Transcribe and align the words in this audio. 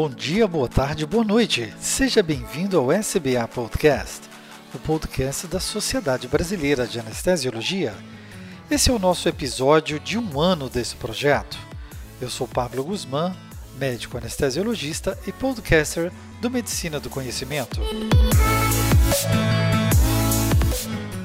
Bom 0.00 0.08
dia, 0.08 0.48
boa 0.48 0.66
tarde, 0.66 1.04
boa 1.04 1.22
noite. 1.22 1.74
Seja 1.78 2.22
bem-vindo 2.22 2.78
ao 2.78 2.90
SBA 2.90 3.46
Podcast, 3.46 4.22
o 4.74 4.78
podcast 4.78 5.46
da 5.46 5.60
Sociedade 5.60 6.26
Brasileira 6.26 6.86
de 6.86 6.98
Anestesiologia. 6.98 7.94
Esse 8.70 8.88
é 8.88 8.94
o 8.94 8.98
nosso 8.98 9.28
episódio 9.28 10.00
de 10.00 10.16
um 10.16 10.40
ano 10.40 10.70
desse 10.70 10.96
projeto. 10.96 11.58
Eu 12.18 12.30
sou 12.30 12.48
Pablo 12.48 12.82
Guzmán, 12.82 13.36
médico 13.78 14.16
anestesiologista 14.16 15.18
e 15.26 15.32
podcaster 15.32 16.10
do 16.40 16.50
Medicina 16.50 16.98
do 16.98 17.10
Conhecimento. 17.10 17.78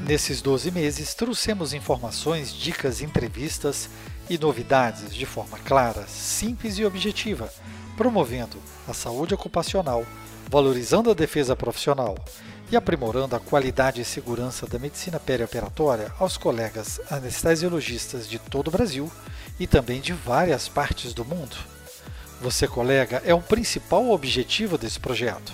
Nesses 0.06 0.42
12 0.42 0.70
meses, 0.72 1.14
trouxemos 1.14 1.72
informações, 1.72 2.52
dicas, 2.52 3.02
entrevistas 3.02 3.90
e 4.30 4.38
novidades 4.38 5.16
de 5.16 5.26
forma 5.26 5.58
clara, 5.60 6.06
simples 6.10 6.78
e 6.78 6.84
objetiva 6.84 7.50
promovendo 7.96 8.58
a 8.88 8.94
saúde 8.94 9.34
ocupacional, 9.34 10.06
valorizando 10.50 11.10
a 11.10 11.14
defesa 11.14 11.56
profissional 11.56 12.16
e 12.72 12.76
aprimorando 12.76 13.36
a 13.36 13.40
qualidade 13.40 14.02
e 14.02 14.06
segurança 14.06 14.66
da 14.66 14.80
medicina 14.80 15.20
perioperatória 15.20 16.12
aos 16.20 16.38
colegas 16.38 17.00
anestesiologistas 17.10 18.28
de 18.28 18.40
todo 18.40 18.68
o 18.68 18.72
Brasil 18.72 19.12
e 19.60 19.68
também 19.68 20.02
de 20.02 20.14
várias 20.14 20.68
partes 20.68 21.14
do 21.14 21.24
mundo. 21.24 21.56
Você, 22.42 22.68
colega, 22.68 23.22
é 23.26 23.34
o 23.34 23.42
principal 23.42 24.10
objetivo 24.10 24.78
desse 24.78 25.00
projeto. 25.00 25.54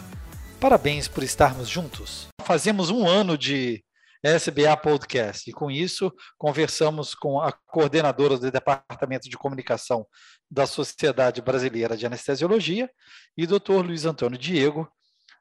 Parabéns 0.59 1.07
por 1.07 1.23
estarmos 1.23 1.69
juntos. 1.69 2.27
Fazemos 2.43 2.89
um 2.89 3.07
ano 3.07 3.37
de 3.37 3.83
SBA 4.23 4.77
Podcast. 4.77 5.49
E 5.49 5.53
com 5.53 5.71
isso, 5.71 6.11
conversamos 6.37 7.15
com 7.15 7.41
a 7.41 7.51
coordenadora 7.51 8.37
do 8.37 8.51
Departamento 8.51 9.27
de 9.27 9.37
Comunicação 9.37 10.05
da 10.51 10.67
Sociedade 10.67 11.41
Brasileira 11.41 11.95
de 11.95 12.05
Anestesiologia 12.05 12.91
e 13.37 13.47
Dr. 13.47 13.85
Luiz 13.85 14.03
Antônio 14.03 14.37
Diego, 14.37 14.91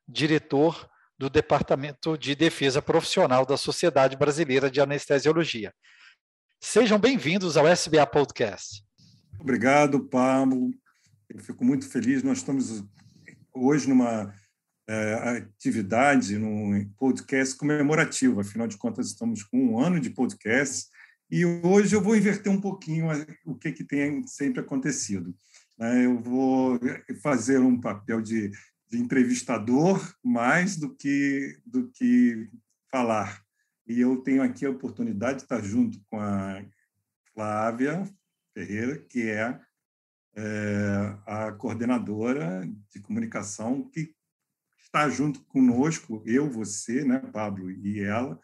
diretor 0.06 0.89
do 1.19 1.28
Departamento 1.28 2.17
de 2.17 2.36
Defesa 2.36 2.80
Profissional 2.80 3.44
da 3.44 3.56
Sociedade 3.56 4.17
Brasileira 4.17 4.70
de 4.70 4.80
Anestesiologia. 4.80 5.75
Sejam 6.61 6.97
bem-vindos 6.97 7.56
ao 7.56 7.67
SBA 7.67 8.06
Podcast. 8.06 8.84
Obrigado, 9.41 10.05
Pablo. 10.05 10.70
Eu 11.28 11.41
fico 11.41 11.64
muito 11.64 11.89
feliz. 11.89 12.22
Nós 12.22 12.39
estamos 12.39 12.84
hoje 13.52 13.89
numa 13.89 14.33
é, 14.89 15.39
atividade, 15.39 16.39
num 16.39 16.89
podcast 16.97 17.56
comemorativo. 17.56 18.41
Afinal 18.41 18.69
de 18.69 18.77
contas, 18.77 19.08
estamos 19.08 19.42
com 19.42 19.58
um 19.58 19.80
ano 19.80 19.98
de 19.98 20.11
podcast 20.11 20.89
e 21.31 21.45
hoje 21.45 21.95
eu 21.95 22.03
vou 22.03 22.17
inverter 22.17 22.50
um 22.50 22.61
pouquinho 22.61 23.06
o 23.45 23.55
que, 23.55 23.70
que 23.73 23.84
tem 23.84 24.27
sempre 24.27 24.61
acontecido. 24.61 25.34
Né? 25.78 26.05
Eu 26.05 26.19
vou 26.19 26.78
fazer 27.23 27.59
um 27.61 27.81
papel 27.81 28.20
de, 28.20 28.50
de 28.89 28.98
entrevistador 28.98 30.14
mais 30.25 30.77
do 30.77 30.95
que, 30.95 31.58
do 31.64 31.89
que 31.91 32.48
falar. 32.91 33.42
E 33.86 34.01
eu 34.01 34.17
tenho 34.19 34.42
aqui 34.42 34.67
a 34.67 34.70
oportunidade 34.70 35.39
de 35.39 35.42
estar 35.45 35.62
junto 35.62 36.01
com 36.11 36.19
a 36.19 36.64
Flávia 37.33 38.05
Ferreira, 38.53 38.98
que 38.98 39.31
é, 39.31 39.61
é 40.36 41.17
a 41.27 41.53
coordenadora 41.53 42.69
de 42.92 43.01
comunicação 43.01 43.89
que 43.89 44.14
está 44.78 45.08
junto 45.08 45.41
conosco, 45.45 46.23
eu, 46.27 46.51
você, 46.51 47.05
né, 47.05 47.20
Pablo 47.33 47.70
e 47.70 48.01
ela, 48.01 48.41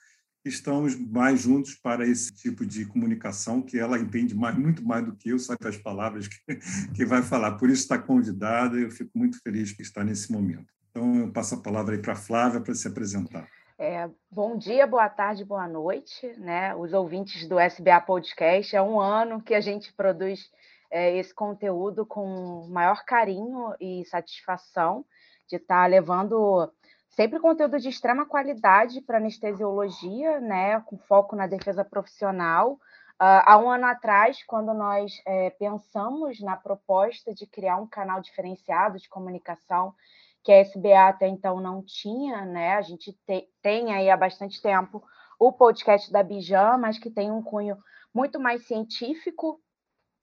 estamos 0.48 0.97
mais 0.98 1.41
juntos 1.41 1.75
para 1.75 2.06
esse 2.06 2.34
tipo 2.34 2.64
de 2.64 2.86
comunicação 2.86 3.62
que 3.62 3.78
ela 3.78 3.98
entende 3.98 4.34
mais, 4.34 4.56
muito 4.56 4.84
mais 4.84 5.05
do 5.05 5.14
que 5.14 5.30
eu, 5.30 5.39
sabe 5.39 5.67
as 5.67 5.77
palavras 5.77 6.29
que, 6.29 6.39
que 6.95 7.05
vai 7.05 7.23
falar. 7.23 7.57
Por 7.57 7.68
isso 7.68 7.83
está 7.83 7.98
convidada, 7.98 8.77
eu 8.77 8.90
fico 8.90 9.11
muito 9.14 9.40
feliz 9.42 9.70
de 9.70 9.83
estar 9.83 10.05
nesse 10.05 10.30
momento. 10.33 10.67
Então, 10.90 11.17
eu 11.17 11.33
passo 11.33 11.55
a 11.56 11.62
palavra 11.62 11.95
aí 11.95 12.01
para 12.01 12.14
a 12.14 12.17
Flávia 12.17 12.61
para 12.61 12.74
se 12.74 12.89
apresentar. 12.89 13.48
É, 13.79 14.08
bom 14.30 14.56
dia, 14.56 14.86
boa 14.86 15.08
tarde, 15.08 15.45
boa 15.45 15.68
noite, 15.68 16.27
né? 16.39 16.74
Os 16.74 16.95
ouvintes 16.95 17.46
do 17.46 17.61
SBA 17.61 18.01
Podcast. 18.01 18.74
É 18.74 18.80
um 18.80 18.98
ano 18.98 19.42
que 19.42 19.52
a 19.52 19.61
gente 19.61 19.92
produz 19.92 20.51
é, 20.90 21.14
esse 21.18 21.35
conteúdo 21.35 22.06
com 22.06 22.67
maior 22.70 23.05
carinho 23.05 23.74
e 23.79 24.05
satisfação 24.06 25.05
de 25.48 25.56
estar 25.56 25.83
tá 25.83 25.86
levando 25.86 26.73
sempre 27.17 27.41
conteúdo 27.41 27.81
de 27.81 27.89
extrema 27.89 28.27
qualidade 28.27 29.01
para 29.01 29.17
anestesiologia, 29.17 30.39
né, 30.39 30.79
com 30.83 30.99
foco 30.99 31.35
na 31.35 31.47
defesa 31.47 31.83
profissional. 31.83 32.75
Uh, 33.15 33.41
há 33.47 33.57
um 33.57 33.71
ano 33.71 33.87
atrás, 33.87 34.45
quando 34.47 34.75
nós 34.75 35.23
é, 35.27 35.49
pensamos 35.51 36.39
na 36.41 36.55
proposta 36.55 37.35
de 37.35 37.47
criar 37.47 37.79
um 37.79 37.87
canal 37.87 38.21
diferenciado 38.21 38.99
de 38.99 39.09
comunicação, 39.09 39.95
que 40.45 40.53
a 40.53 40.61
SBA 40.61 41.09
até 41.09 41.27
então 41.27 41.59
não 41.59 41.83
tinha, 41.83 42.45
né? 42.45 42.75
A 42.75 42.83
gente 42.83 43.13
te, 43.27 43.48
tem 43.63 43.95
aí 43.95 44.11
há 44.11 44.17
bastante 44.17 44.61
tempo 44.61 45.03
o 45.41 45.51
podcast 45.51 46.13
da 46.13 46.23
Bijan, 46.23 46.77
mas 46.77 46.98
que 46.98 47.11
tem 47.11 47.33
um 47.33 47.43
cunho 47.43 47.79
muito 48.15 48.39
mais 48.39 48.67
científico 48.67 49.59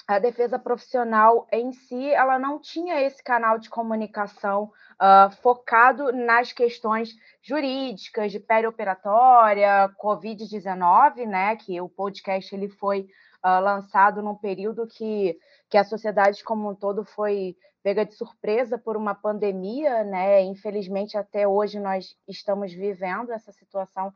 a 0.08 0.20
defesa 0.20 0.60
profissional 0.60 1.48
em 1.52 1.72
si, 1.72 2.10
ela 2.12 2.38
não 2.38 2.60
tinha 2.60 3.02
esse 3.02 3.24
canal 3.24 3.58
de 3.58 3.70
comunicação 3.70 4.72
uh, 4.94 5.32
focado 5.42 6.12
nas 6.12 6.52
questões 6.52 7.16
jurídicas 7.42 8.32
de 8.32 8.40
perioperatória, 8.40 9.90
Covid-19, 10.02 11.26
né? 11.26 11.56
Que 11.56 11.80
o 11.80 11.88
podcast 11.88 12.54
ele 12.54 12.68
foi 12.68 13.08
uh, 13.46 13.62
lançado 13.62 14.22
num 14.22 14.36
período 14.36 14.86
que, 14.88 15.38
que 15.70 15.78
a 15.78 15.86
sociedade 15.86 16.44
como 16.44 16.70
um 16.70 16.76
todo 16.76 17.06
foi 17.06 17.56
pega 17.82 18.06
de 18.06 18.14
surpresa 18.16 18.78
por 18.78 18.96
uma 18.96 19.14
pandemia, 19.14 20.04
né? 20.06 20.42
Infelizmente, 20.42 21.18
até 21.18 21.48
hoje 21.48 21.80
nós 21.80 22.16
estamos 22.28 22.74
vivendo 22.74 23.32
essa 23.32 23.52
situação 23.52 24.14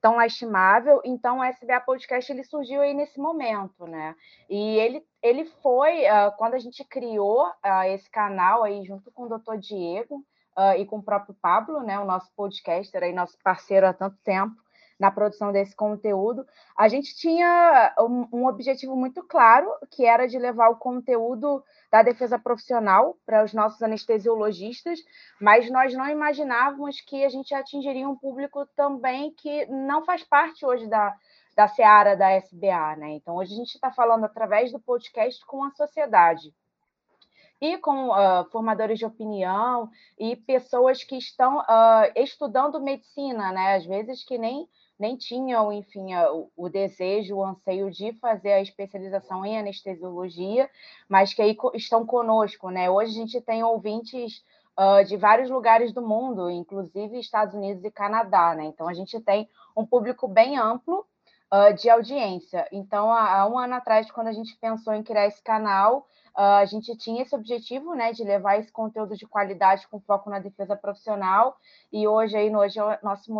tão 0.00 0.16
lastimável. 0.16 1.00
Então, 1.04 1.38
o 1.38 1.44
SBA 1.44 1.80
Podcast 1.80 2.30
ele 2.30 2.44
surgiu 2.44 2.80
aí 2.80 2.94
nesse 2.94 3.18
momento, 3.18 3.86
né? 3.86 4.14
E 4.48 4.78
ele, 4.78 5.04
ele 5.22 5.44
foi, 5.62 6.04
uh, 6.04 6.32
quando 6.36 6.54
a 6.54 6.58
gente 6.58 6.84
criou 6.84 7.46
uh, 7.46 7.82
esse 7.88 8.10
canal 8.10 8.62
aí 8.62 8.84
junto 8.84 9.10
com 9.12 9.24
o 9.24 9.28
doutor 9.28 9.58
Diego 9.58 10.24
uh, 10.56 10.78
e 10.78 10.86
com 10.86 10.98
o 10.98 11.02
próprio 11.02 11.34
Pablo, 11.40 11.82
né? 11.82 11.98
O 11.98 12.04
nosso 12.04 12.30
podcaster 12.36 13.02
aí, 13.02 13.12
nosso 13.12 13.36
parceiro 13.42 13.86
há 13.86 13.92
tanto 13.92 14.16
tempo, 14.24 14.54
na 14.98 15.10
produção 15.10 15.52
desse 15.52 15.76
conteúdo, 15.76 16.46
a 16.76 16.88
gente 16.88 17.14
tinha 17.14 17.94
um, 18.00 18.28
um, 18.32 18.46
objetivo 18.46 18.96
muito 18.96 19.22
claro, 19.22 19.70
que 19.90 20.06
era 20.06 20.26
de 20.26 20.38
levar 20.38 20.70
o 20.70 20.76
conteúdo 20.76 21.62
da 21.90 22.02
defesa 22.02 22.38
profissional 22.38 23.16
para 23.26 23.44
os 23.44 23.52
nossos 23.52 23.82
anestesiologistas, 23.82 24.98
mas 25.40 25.70
nós 25.70 25.92
não 25.94 26.08
imaginávamos 26.08 27.00
que 27.00 27.24
a 27.24 27.28
gente 27.28 27.54
atingiria 27.54 28.08
um 28.08 28.16
público 28.16 28.66
também 28.74 29.32
que 29.32 29.66
não 29.66 30.04
faz 30.04 30.24
parte 30.24 30.64
hoje 30.64 30.86
da, 30.86 31.14
da 31.54 31.68
seara 31.68 32.16
da 32.16 32.30
SBA, 32.32 32.96
né? 32.96 33.10
Então, 33.12 33.36
hoje 33.36 33.52
a 33.52 33.56
gente 33.56 33.74
está 33.74 33.90
falando 33.90 34.24
através 34.24 34.72
do 34.72 34.80
podcast 34.80 35.44
com 35.44 35.62
a 35.64 35.70
sociedade 35.72 36.54
e 37.60 37.78
com 37.78 38.10
uh, 38.10 38.44
formadores 38.50 38.98
de 38.98 39.06
opinião 39.06 39.90
e 40.18 40.36
pessoas 40.36 41.02
que 41.02 41.16
estão 41.16 41.58
uh, 41.58 42.12
estudando 42.14 42.80
medicina, 42.80 43.52
né? 43.52 43.76
Às 43.76 43.86
vezes 43.86 44.24
que 44.24 44.36
nem 44.36 44.68
nem 44.98 45.16
tinham, 45.16 45.72
enfim, 45.72 46.08
o, 46.56 46.68
desejo, 46.68 47.36
o 47.36 47.44
anseio 47.44 47.90
de 47.90 48.12
fazer 48.14 48.52
a 48.52 48.60
especialização 48.60 49.44
em 49.44 49.58
anestesiologia, 49.58 50.70
mas 51.08 51.34
que 51.34 51.42
aí 51.42 51.56
estão 51.74 52.06
conosco, 52.06 52.70
né? 52.70 52.90
Hoje 52.90 53.10
a 53.12 53.20
gente 53.22 53.40
tem 53.40 53.62
ouvintes 53.62 54.42
uh, 54.78 55.04
de 55.04 55.16
vários 55.16 55.50
lugares 55.50 55.92
do 55.92 56.02
mundo, 56.02 56.50
inclusive 56.50 57.18
Estados 57.18 57.54
Unidos 57.54 57.84
e 57.84 57.90
Canadá, 57.90 58.54
né? 58.54 58.64
Então 58.64 58.88
a 58.88 58.94
gente 58.94 59.20
tem 59.20 59.48
um 59.76 59.84
público 59.84 60.26
bem 60.26 60.58
amplo 60.58 61.06
uh, 61.52 61.74
de 61.74 61.88
audiência. 61.90 62.66
Então, 62.72 63.12
há, 63.12 63.40
há, 63.40 63.48
um 63.48 63.58
ano 63.58 63.74
atrás, 63.74 64.10
quando 64.10 64.28
a 64.28 64.32
gente 64.32 64.56
pensou 64.56 64.94
em 64.94 65.02
criar 65.02 65.26
esse 65.26 65.42
canal, 65.42 66.06
uh, 66.36 66.60
a 66.60 66.64
gente 66.64 66.96
tinha 66.96 67.22
esse 67.22 67.34
objetivo, 67.34 67.94
né, 67.94 68.12
de 68.12 68.24
levar 68.24 68.58
esse 68.58 68.70
conteúdo 68.70 69.16
de 69.16 69.26
qualidade 69.26 69.86
com 69.88 70.00
foco 70.00 70.30
na 70.30 70.38
defesa 70.38 70.76
profissional, 70.76 71.56
e 71.92 72.06
hoje 72.06 72.36
aí, 72.36 72.54
hoje 72.54 72.78
é 72.78 72.84
o 72.84 72.98
nosso 73.02 73.32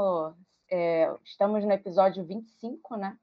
é, 0.71 1.13
estamos 1.25 1.65
no 1.65 1.73
episódio 1.73 2.25
25, 2.25 2.97
né? 2.97 3.17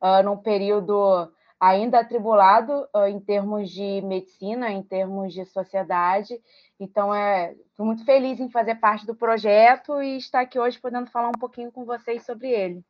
Uh, 0.00 0.22
num 0.22 0.36
período 0.36 1.30
ainda 1.60 2.00
atribulado 2.00 2.86
uh, 2.94 3.06
em 3.08 3.18
termos 3.18 3.70
de 3.70 4.00
medicina, 4.02 4.70
em 4.70 4.82
termos 4.82 5.34
de 5.34 5.44
sociedade. 5.46 6.40
Então, 6.78 7.12
é, 7.12 7.52
estou 7.70 7.84
muito 7.84 8.04
feliz 8.04 8.38
em 8.38 8.48
fazer 8.48 8.76
parte 8.76 9.04
do 9.04 9.14
projeto 9.14 10.00
e 10.00 10.16
estar 10.16 10.40
aqui 10.40 10.58
hoje 10.58 10.78
podendo 10.78 11.10
falar 11.10 11.28
um 11.28 11.38
pouquinho 11.38 11.72
com 11.72 11.84
vocês 11.84 12.24
sobre 12.24 12.48
ele. 12.48 12.84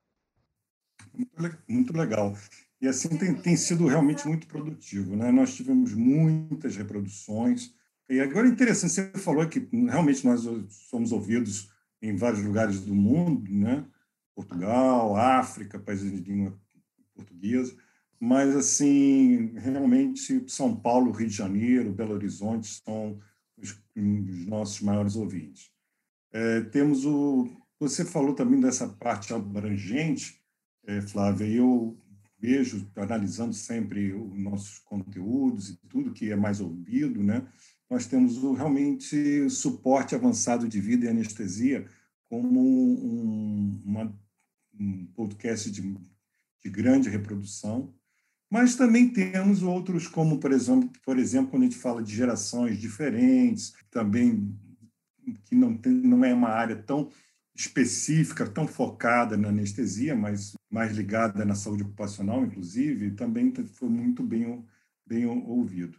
Muito 1.66 1.96
legal. 1.96 2.34
E 2.80 2.86
assim 2.86 3.16
tem, 3.16 3.34
tem 3.34 3.56
sido 3.56 3.86
realmente 3.86 4.26
muito 4.28 4.46
produtivo. 4.46 5.16
Né? 5.16 5.32
Nós 5.32 5.54
tivemos 5.54 5.94
muitas 5.94 6.76
reproduções. 6.76 7.72
E 8.08 8.20
agora 8.20 8.46
é 8.46 8.50
interessante, 8.50 8.92
você 8.92 9.10
falou 9.18 9.46
que 9.48 9.68
realmente 9.72 10.24
nós 10.26 10.42
somos 10.90 11.12
ouvidos 11.12 11.70
em 12.00 12.16
vários 12.16 12.42
lugares 12.42 12.80
do 12.80 12.94
mundo, 12.94 13.50
né? 13.50 13.84
Portugal, 14.34 15.16
África, 15.16 15.78
países 15.78 16.12
de 16.12 16.30
língua 16.30 16.58
portuguesa, 17.14 17.76
mas 18.20 18.54
assim 18.54 19.52
realmente 19.56 20.44
São 20.48 20.74
Paulo, 20.74 21.10
Rio 21.10 21.28
de 21.28 21.34
Janeiro, 21.34 21.92
Belo 21.92 22.14
Horizonte 22.14 22.80
são 22.84 23.20
os, 23.56 23.70
os 23.96 24.46
nossos 24.46 24.80
maiores 24.80 25.16
ouvintes. 25.16 25.70
É, 26.32 26.60
temos 26.62 27.04
o. 27.04 27.48
Você 27.80 28.04
falou 28.04 28.34
também 28.34 28.60
dessa 28.60 28.88
parte 28.88 29.32
abrangente, 29.32 30.40
é, 30.86 31.00
Flávia, 31.00 31.46
eu 31.46 31.96
vejo, 32.38 32.88
analisando 32.96 33.52
sempre 33.52 34.12
os 34.12 34.38
nossos 34.38 34.78
conteúdos 34.80 35.70
e 35.70 35.76
tudo 35.88 36.12
que 36.12 36.30
é 36.30 36.36
mais 36.36 36.60
ouvido, 36.60 37.22
né? 37.22 37.46
Nós 37.90 38.06
temos 38.06 38.36
o, 38.42 38.52
realmente 38.52 39.48
suporte 39.50 40.14
avançado 40.14 40.68
de 40.68 40.80
vida 40.80 41.06
e 41.06 41.08
anestesia 41.08 41.86
como 42.28 42.60
um, 42.60 43.82
uma, 43.84 44.14
um 44.78 45.06
podcast 45.06 45.70
de, 45.70 45.96
de 46.62 46.70
grande 46.70 47.08
reprodução, 47.08 47.94
mas 48.50 48.76
também 48.76 49.08
temos 49.08 49.62
outros, 49.62 50.06
como, 50.06 50.38
por 50.38 50.52
exemplo, 50.52 50.90
por 51.04 51.18
exemplo, 51.18 51.50
quando 51.50 51.62
a 51.62 51.66
gente 51.66 51.78
fala 51.78 52.02
de 52.02 52.14
gerações 52.14 52.78
diferentes, 52.78 53.74
também 53.90 54.58
que 55.44 55.54
não, 55.54 55.76
tem, 55.76 55.92
não 55.92 56.24
é 56.24 56.32
uma 56.32 56.48
área 56.48 56.76
tão 56.76 57.10
específica, 57.54 58.48
tão 58.48 58.66
focada 58.66 59.36
na 59.36 59.48
anestesia, 59.48 60.14
mas 60.14 60.54
mais 60.70 60.96
ligada 60.96 61.44
na 61.44 61.54
saúde 61.54 61.82
ocupacional, 61.82 62.44
inclusive, 62.44 63.10
também 63.12 63.52
foi 63.74 63.88
muito 63.88 64.22
bem, 64.22 64.64
bem 65.04 65.26
ouvido. 65.26 65.98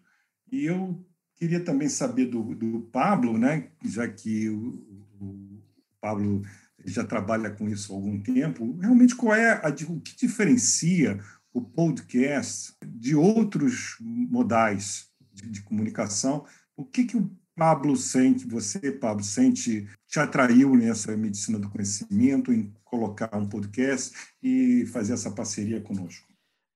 E 0.51 0.65
eu 0.65 1.05
queria 1.39 1.63
também 1.63 1.87
saber 1.87 2.25
do, 2.25 2.53
do 2.53 2.81
Pablo, 2.91 3.37
né, 3.37 3.69
já 3.85 4.07
que 4.07 4.49
o, 4.49 4.85
o 5.19 5.63
Pablo 6.01 6.43
já 6.85 7.03
trabalha 7.03 7.49
com 7.49 7.69
isso 7.69 7.93
há 7.93 7.95
algum 7.95 8.19
tempo, 8.19 8.77
realmente 8.79 9.15
qual 9.15 9.33
é 9.33 9.53
a, 9.53 9.69
o 9.89 10.01
que 10.01 10.17
diferencia 10.17 11.19
o 11.53 11.61
podcast 11.61 12.73
de 12.85 13.15
outros 13.15 13.95
modais 13.99 15.07
de, 15.33 15.49
de 15.49 15.61
comunicação? 15.61 16.45
O 16.75 16.85
que, 16.85 17.05
que 17.05 17.17
o 17.17 17.31
Pablo 17.55 17.95
sente, 17.97 18.47
você, 18.47 18.91
Pablo, 18.91 19.23
sente, 19.23 19.87
te 20.07 20.19
atraiu 20.19 20.75
nessa 20.75 21.15
medicina 21.17 21.59
do 21.59 21.69
conhecimento, 21.69 22.53
em 22.53 22.73
colocar 22.85 23.35
um 23.35 23.47
podcast 23.47 24.15
e 24.41 24.85
fazer 24.85 25.13
essa 25.13 25.31
parceria 25.31 25.81
conosco? 25.81 26.28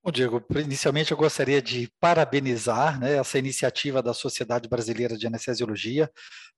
Bom, 0.05 0.11
Diego, 0.11 0.44
inicialmente 0.57 1.13
eu 1.13 1.17
gostaria 1.17 1.61
de 1.61 1.89
parabenizar 1.97 3.00
né, 3.00 3.15
essa 3.15 3.39
iniciativa 3.39 4.03
da 4.03 4.13
Sociedade 4.13 4.67
Brasileira 4.67 5.17
de 5.17 5.25
Anestesiologia. 5.25 6.11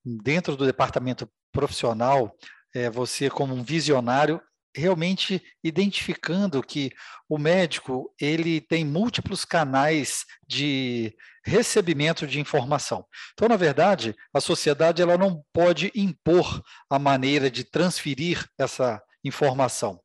Dentro 0.04 0.56
do 0.56 0.66
departamento 0.66 1.30
profissional, 1.52 2.36
é, 2.74 2.90
você, 2.90 3.30
como 3.30 3.54
um 3.54 3.64
visionário, 3.64 4.42
realmente 4.76 5.44
identificando 5.64 6.64
que 6.64 6.90
o 7.30 7.38
médico 7.38 8.12
ele 8.20 8.62
tem 8.62 8.84
múltiplos 8.84 9.46
canais 9.46 10.26
de 10.48 11.16
recebimento 11.46 12.26
de 12.26 12.40
informação. 12.40 13.06
Então, 13.34 13.48
na 13.48 13.58
verdade, 13.58 14.16
a 14.34 14.42
sociedade 14.42 15.04
ela 15.04 15.20
não 15.20 15.44
pode 15.54 15.92
impor 15.94 16.64
a 16.90 16.98
maneira 16.98 17.52
de 17.52 17.64
transferir 17.64 18.44
essa 18.58 19.00
informação 19.24 20.02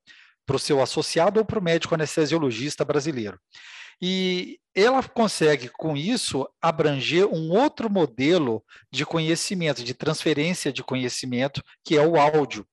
para 0.51 0.57
o 0.57 0.59
seu 0.59 0.83
associado 0.83 1.39
ou 1.39 1.47
para 1.47 1.61
o 1.61 1.63
médico 1.63 1.95
anestesiologista 1.95 2.85
brasileiro. 2.85 3.39
E 4.03 4.59
ela 4.75 5.01
consegue, 5.01 5.69
com 5.69 5.97
isso, 5.97 6.45
abranger 6.61 7.27
um 7.27 7.53
outro 7.53 7.89
modelo 7.89 8.61
de 8.91 9.07
conhecimento, 9.07 9.85
de 9.85 9.95
transferência 9.95 10.73
de 10.73 10.83
conhecimento, 10.83 11.63
que 11.85 11.97
é 11.97 12.05
o 12.05 12.19
áudio 12.19 12.67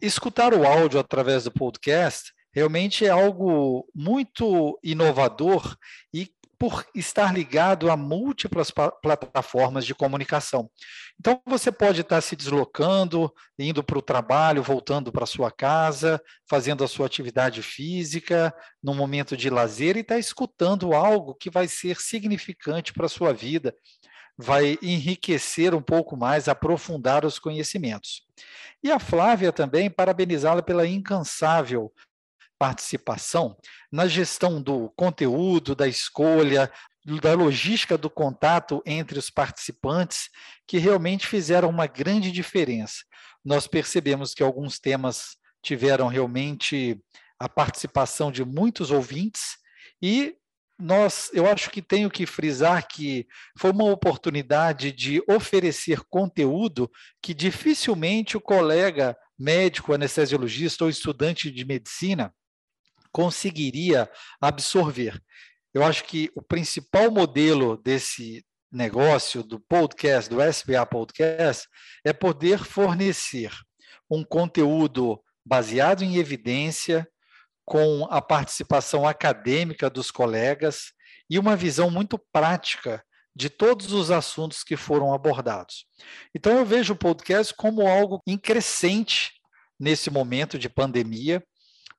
escutar 0.00 0.52
o 0.52 0.66
áudio 0.66 1.00
através 1.00 1.44
do 1.44 1.50
podcast 1.50 2.32
realmente 2.52 3.04
é 3.04 3.08
algo 3.08 3.86
muito 3.94 4.78
inovador 4.82 5.76
e 6.12 6.30
por 6.58 6.86
estar 6.94 7.34
ligado 7.34 7.90
a 7.90 7.96
múltiplas 7.96 8.70
plataformas 8.70 9.84
de 9.84 9.94
comunicação. 9.94 10.70
Então, 11.18 11.40
você 11.46 11.70
pode 11.70 12.00
estar 12.00 12.20
se 12.20 12.34
deslocando, 12.34 13.32
indo 13.58 13.82
para 13.82 13.98
o 13.98 14.02
trabalho, 14.02 14.62
voltando 14.62 15.12
para 15.12 15.26
sua 15.26 15.50
casa, 15.50 16.20
fazendo 16.48 16.82
a 16.84 16.88
sua 16.88 17.06
atividade 17.06 17.62
física, 17.62 18.54
no 18.82 18.94
momento 18.94 19.36
de 19.36 19.48
lazer, 19.50 19.96
e 19.96 20.00
estar 20.00 20.18
escutando 20.18 20.92
algo 20.92 21.34
que 21.34 21.50
vai 21.50 21.68
ser 21.68 22.00
significante 22.00 22.92
para 22.92 23.06
a 23.06 23.10
sua 23.10 23.32
vida, 23.32 23.74
vai 24.36 24.76
enriquecer 24.82 25.74
um 25.74 25.82
pouco 25.82 26.16
mais, 26.16 26.48
aprofundar 26.48 27.24
os 27.24 27.38
conhecimentos. 27.38 28.22
E 28.82 28.90
a 28.90 28.98
Flávia 28.98 29.52
também, 29.52 29.88
parabenizá-la 29.88 30.62
pela 30.62 30.86
incansável 30.86 31.92
participação 32.64 33.58
na 33.92 34.06
gestão 34.06 34.62
do 34.62 34.88
conteúdo, 34.96 35.74
da 35.74 35.86
escolha, 35.86 36.72
da 37.20 37.34
logística 37.34 37.98
do 37.98 38.08
contato 38.08 38.82
entre 38.86 39.18
os 39.18 39.28
participantes, 39.28 40.30
que 40.66 40.78
realmente 40.78 41.26
fizeram 41.26 41.68
uma 41.68 41.86
grande 41.86 42.32
diferença. 42.32 43.04
Nós 43.44 43.66
percebemos 43.66 44.32
que 44.32 44.42
alguns 44.42 44.78
temas 44.78 45.36
tiveram 45.62 46.08
realmente 46.08 46.98
a 47.38 47.50
participação 47.50 48.32
de 48.32 48.42
muitos 48.42 48.90
ouvintes 48.90 49.58
e 50.00 50.34
nós, 50.78 51.30
eu 51.34 51.46
acho 51.46 51.70
que 51.70 51.82
tenho 51.82 52.10
que 52.10 52.24
frisar 52.24 52.88
que 52.88 53.26
foi 53.58 53.72
uma 53.72 53.84
oportunidade 53.84 54.90
de 54.90 55.22
oferecer 55.28 56.00
conteúdo 56.08 56.90
que 57.22 57.34
dificilmente 57.34 58.38
o 58.38 58.40
colega 58.40 59.14
médico, 59.38 59.92
anestesiologista 59.92 60.84
ou 60.84 60.90
estudante 60.90 61.50
de 61.50 61.64
medicina 61.66 62.32
conseguiria 63.14 64.10
absorver. 64.40 65.22
Eu 65.72 65.84
acho 65.84 66.02
que 66.04 66.32
o 66.34 66.42
principal 66.42 67.12
modelo 67.12 67.76
desse 67.76 68.44
negócio 68.70 69.44
do 69.44 69.60
podcast, 69.60 70.28
do 70.28 70.42
SBA 70.42 70.84
Podcast, 70.84 71.68
é 72.04 72.12
poder 72.12 72.58
fornecer 72.58 73.52
um 74.10 74.24
conteúdo 74.24 75.22
baseado 75.46 76.02
em 76.02 76.16
evidência, 76.16 77.08
com 77.64 78.06
a 78.10 78.20
participação 78.20 79.06
acadêmica 79.06 79.88
dos 79.88 80.10
colegas 80.10 80.92
e 81.30 81.38
uma 81.38 81.56
visão 81.56 81.90
muito 81.90 82.18
prática 82.32 83.02
de 83.34 83.48
todos 83.48 83.92
os 83.92 84.10
assuntos 84.10 84.62
que 84.62 84.76
foram 84.76 85.14
abordados. 85.14 85.86
Então, 86.34 86.52
eu 86.58 86.66
vejo 86.66 86.92
o 86.92 86.98
podcast 86.98 87.54
como 87.54 87.86
algo 87.86 88.20
em 88.26 88.36
crescente 88.36 89.32
nesse 89.78 90.10
momento 90.10 90.58
de 90.58 90.68
pandemia. 90.68 91.42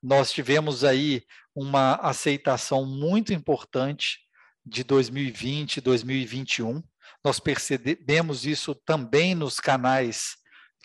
Nós 0.06 0.32
tivemos 0.32 0.84
aí 0.84 1.24
uma 1.56 1.96
aceitação 1.96 2.86
muito 2.86 3.34
importante 3.34 4.20
de 4.64 4.84
2020 4.84 5.82
2021. 5.82 6.84
Nós 7.24 7.40
percebemos 7.40 8.46
isso 8.46 8.76
também 8.76 9.34
nos 9.34 9.60
canais 9.60 10.36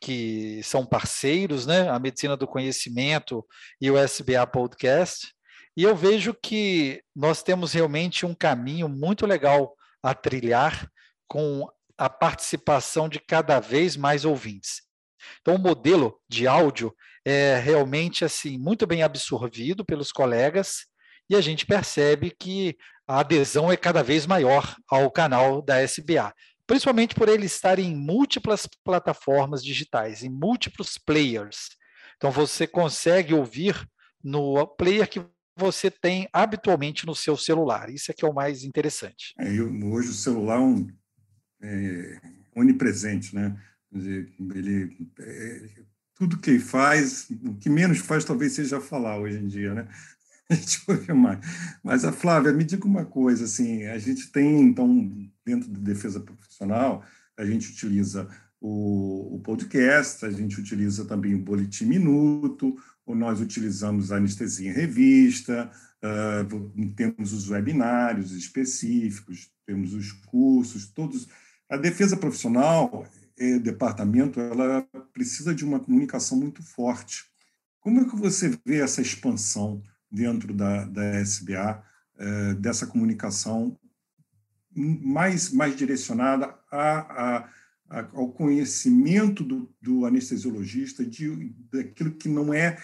que 0.01 0.63
são 0.63 0.87
parceiros, 0.87 1.67
né? 1.67 1.91
A 1.91 1.99
Medicina 1.99 2.35
do 2.35 2.47
Conhecimento 2.47 3.47
e 3.79 3.91
o 3.91 3.99
SBA 3.99 4.47
Podcast. 4.47 5.35
E 5.77 5.83
eu 5.83 5.95
vejo 5.95 6.33
que 6.33 7.03
nós 7.15 7.43
temos 7.43 7.75
realmente 7.75 8.25
um 8.25 8.35
caminho 8.35 8.89
muito 8.89 9.27
legal 9.27 9.77
a 10.03 10.15
trilhar 10.15 10.91
com 11.29 11.69
a 11.99 12.09
participação 12.09 13.07
de 13.07 13.21
cada 13.21 13.61
vez 13.61 13.99
mais 13.99 14.25
ouvintes. 14.25 14.81
Então, 15.43 15.57
o 15.57 15.59
modelo 15.59 16.19
de 16.27 16.47
áudio 16.47 16.95
é 17.25 17.59
realmente 17.59 18.25
assim 18.25 18.59
muito 18.59 18.87
bem 18.87 19.03
absorvido 19.03 19.85
pelos 19.85 20.11
colegas 20.13 20.87
e 21.29 21.37
a 21.37 21.41
gente 21.41 21.67
percebe 21.67 22.31
que 22.31 22.77
a 23.07 23.21
adesão 23.21 23.71
é 23.71 23.77
cada 23.77 24.03
vez 24.03 24.27
maior 24.27 24.75
ao 24.89 25.11
canal 25.11 25.63
da 25.63 25.83
SBA 25.83 26.33
principalmente 26.71 27.17
por 27.17 27.29
ele 27.29 27.47
estar 27.47 27.81
em 27.81 27.97
múltiplas 27.97 28.65
plataformas 28.85 29.65
digitais, 29.65 30.23
em 30.23 30.29
múltiplos 30.29 30.97
players. 30.97 31.71
Então 32.17 32.31
você 32.31 32.65
consegue 32.65 33.35
ouvir 33.35 33.75
no 34.23 34.65
player 34.77 35.09
que 35.11 35.21
você 35.57 35.91
tem 35.91 36.29
habitualmente 36.33 37.05
no 37.05 37.13
seu 37.13 37.37
celular. 37.37 37.91
Isso 37.91 38.13
é 38.13 38.15
que 38.15 38.25
é 38.25 38.29
o 38.29 38.33
mais 38.33 38.63
interessante. 38.63 39.35
É, 39.41 39.53
eu, 39.53 39.69
hoje 39.91 40.11
o 40.11 40.15
celular 40.15 40.59
é, 40.59 40.61
um, 40.61 40.89
é 41.61 42.21
onipresente, 42.55 43.35
né? 43.35 43.61
Ele, 43.93 44.97
é, 45.19 45.71
tudo 46.21 46.37
que 46.37 46.59
faz, 46.59 47.31
o 47.31 47.55
que 47.55 47.71
menos 47.71 47.97
faz 47.97 48.27
talvez 48.27 48.53
seja 48.53 48.79
falar 48.79 49.19
hoje 49.19 49.39
em 49.39 49.47
dia, 49.47 49.73
né? 49.73 49.89
a 50.51 50.55
gente 50.55 50.83
ouve 50.87 51.11
mais. 51.15 51.39
Mas 51.83 52.05
a 52.05 52.13
Flávia, 52.13 52.53
me 52.53 52.63
diga 52.63 52.85
uma 52.85 53.07
coisa, 53.07 53.47
assim, 53.47 53.87
a 53.87 53.97
gente 53.97 54.31
tem, 54.31 54.61
então, 54.61 55.11
dentro 55.43 55.71
da 55.71 55.81
defesa 55.81 56.21
profissional, 56.21 57.03
a 57.39 57.45
gente 57.47 57.71
utiliza 57.71 58.29
o, 58.61 59.37
o 59.37 59.41
podcast, 59.41 60.27
a 60.27 60.31
gente 60.31 60.61
utiliza 60.61 61.07
também 61.07 61.35
o 61.35 61.39
boletim 61.39 61.87
minuto, 61.87 62.77
ou 63.07 63.15
nós 63.15 63.41
utilizamos 63.41 64.13
a 64.13 64.17
anestesia 64.17 64.69
em 64.69 64.75
revista, 64.75 65.71
uh, 66.05 66.91
temos 66.97 67.33
os 67.33 67.49
webinários 67.49 68.33
específicos, 68.33 69.51
temos 69.65 69.95
os 69.95 70.13
cursos, 70.13 70.87
todos. 70.87 71.29
A 71.67 71.79
defesa 71.79 72.15
profissional, 72.15 73.07
departamento, 73.59 74.41
ela 74.41 74.87
precisa 75.13 75.55
de 75.55 75.65
uma 75.65 75.81
comunicação 75.81 76.39
muito 76.39 76.63
forte. 76.63 77.25
Como 77.81 78.01
é 78.01 78.05
que 78.05 78.17
você 78.17 78.59
vê 78.65 78.81
essa 78.81 79.01
expansão 79.01 79.83
dentro 80.11 80.53
da, 80.53 80.85
da 80.85 81.21
SBA, 81.21 81.83
é, 82.19 82.55
dessa 82.55 82.87
comunicação 82.87 83.79
mais, 84.75 85.51
mais 85.51 85.75
direcionada 85.75 86.55
a, 86.71 87.49
a, 87.91 88.09
ao 88.13 88.31
conhecimento 88.31 89.43
do, 89.43 89.75
do 89.81 90.07
anestesiologista 90.07 91.05
de, 91.05 91.53
daquilo 91.73 92.13
que 92.13 92.29
não 92.29 92.55
é 92.55 92.77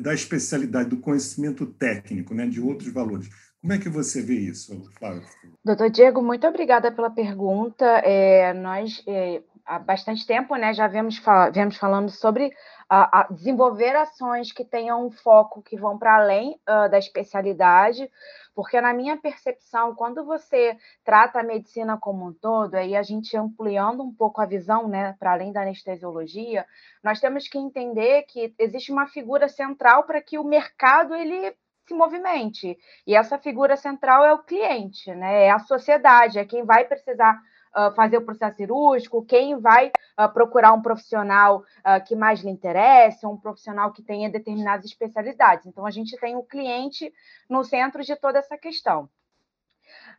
da 0.00 0.12
especialidade, 0.12 0.90
do 0.90 0.98
conhecimento 0.98 1.64
técnico, 1.64 2.34
né, 2.34 2.46
de 2.46 2.60
outros 2.60 2.92
valores. 2.92 3.30
Como 3.60 3.72
é 3.72 3.78
que 3.78 3.88
você 3.88 4.22
vê 4.22 4.34
isso, 4.34 4.88
Flávio? 4.98 5.22
Doutor 5.64 5.90
Diego, 5.90 6.22
muito 6.22 6.46
obrigada 6.46 6.92
pela 6.92 7.10
pergunta. 7.10 7.84
É, 8.04 8.52
nós, 8.54 9.02
é, 9.06 9.42
há 9.66 9.78
bastante 9.78 10.24
tempo, 10.24 10.54
né, 10.54 10.72
já 10.72 10.86
vemos, 10.86 11.20
vemos 11.52 11.76
falando 11.76 12.08
sobre 12.08 12.52
a, 12.88 13.20
a 13.20 13.22
desenvolver 13.24 13.94
ações 13.96 14.52
que 14.52 14.64
tenham 14.64 15.06
um 15.06 15.10
foco 15.10 15.60
que 15.60 15.76
vão 15.76 15.98
para 15.98 16.16
além 16.16 16.58
uh, 16.68 16.88
da 16.88 16.98
especialidade, 16.98 18.10
porque 18.54 18.80
na 18.80 18.94
minha 18.94 19.16
percepção, 19.16 19.94
quando 19.94 20.24
você 20.24 20.76
trata 21.04 21.40
a 21.40 21.44
medicina 21.44 21.98
como 21.98 22.28
um 22.28 22.32
todo, 22.32 22.76
aí 22.76 22.96
a 22.96 23.02
gente 23.02 23.36
ampliando 23.36 24.02
um 24.02 24.14
pouco 24.14 24.40
a 24.40 24.46
visão, 24.46 24.88
né, 24.88 25.14
para 25.18 25.32
além 25.32 25.52
da 25.52 25.62
anestesiologia, 25.62 26.64
nós 27.04 27.20
temos 27.20 27.46
que 27.46 27.58
entender 27.58 28.22
que 28.22 28.54
existe 28.58 28.90
uma 28.90 29.06
figura 29.06 29.48
central 29.48 30.04
para 30.04 30.22
que 30.22 30.38
o 30.38 30.44
mercado 30.44 31.14
ele 31.14 31.54
se 31.88 31.94
movimente. 31.94 32.78
E 33.06 33.16
essa 33.16 33.38
figura 33.38 33.76
central 33.76 34.24
é 34.24 34.32
o 34.32 34.38
cliente, 34.38 35.12
né? 35.14 35.46
É 35.46 35.50
a 35.50 35.58
sociedade, 35.58 36.38
é 36.38 36.44
quem 36.44 36.64
vai 36.64 36.84
precisar 36.84 37.40
uh, 37.74 37.94
fazer 37.94 38.18
o 38.18 38.24
processo 38.24 38.56
cirúrgico, 38.56 39.24
quem 39.24 39.58
vai 39.58 39.88
uh, 39.88 40.28
procurar 40.32 40.72
um 40.74 40.82
profissional 40.82 41.64
uh, 41.78 42.04
que 42.06 42.14
mais 42.14 42.40
lhe 42.40 42.50
interesse, 42.50 43.26
um 43.26 43.36
profissional 43.36 43.92
que 43.92 44.02
tenha 44.02 44.30
determinadas 44.30 44.84
especialidades. 44.84 45.66
Então, 45.66 45.86
a 45.86 45.90
gente 45.90 46.16
tem 46.18 46.36
o 46.36 46.42
cliente 46.42 47.12
no 47.48 47.64
centro 47.64 48.04
de 48.04 48.14
toda 48.16 48.38
essa 48.38 48.56
questão. 48.58 49.08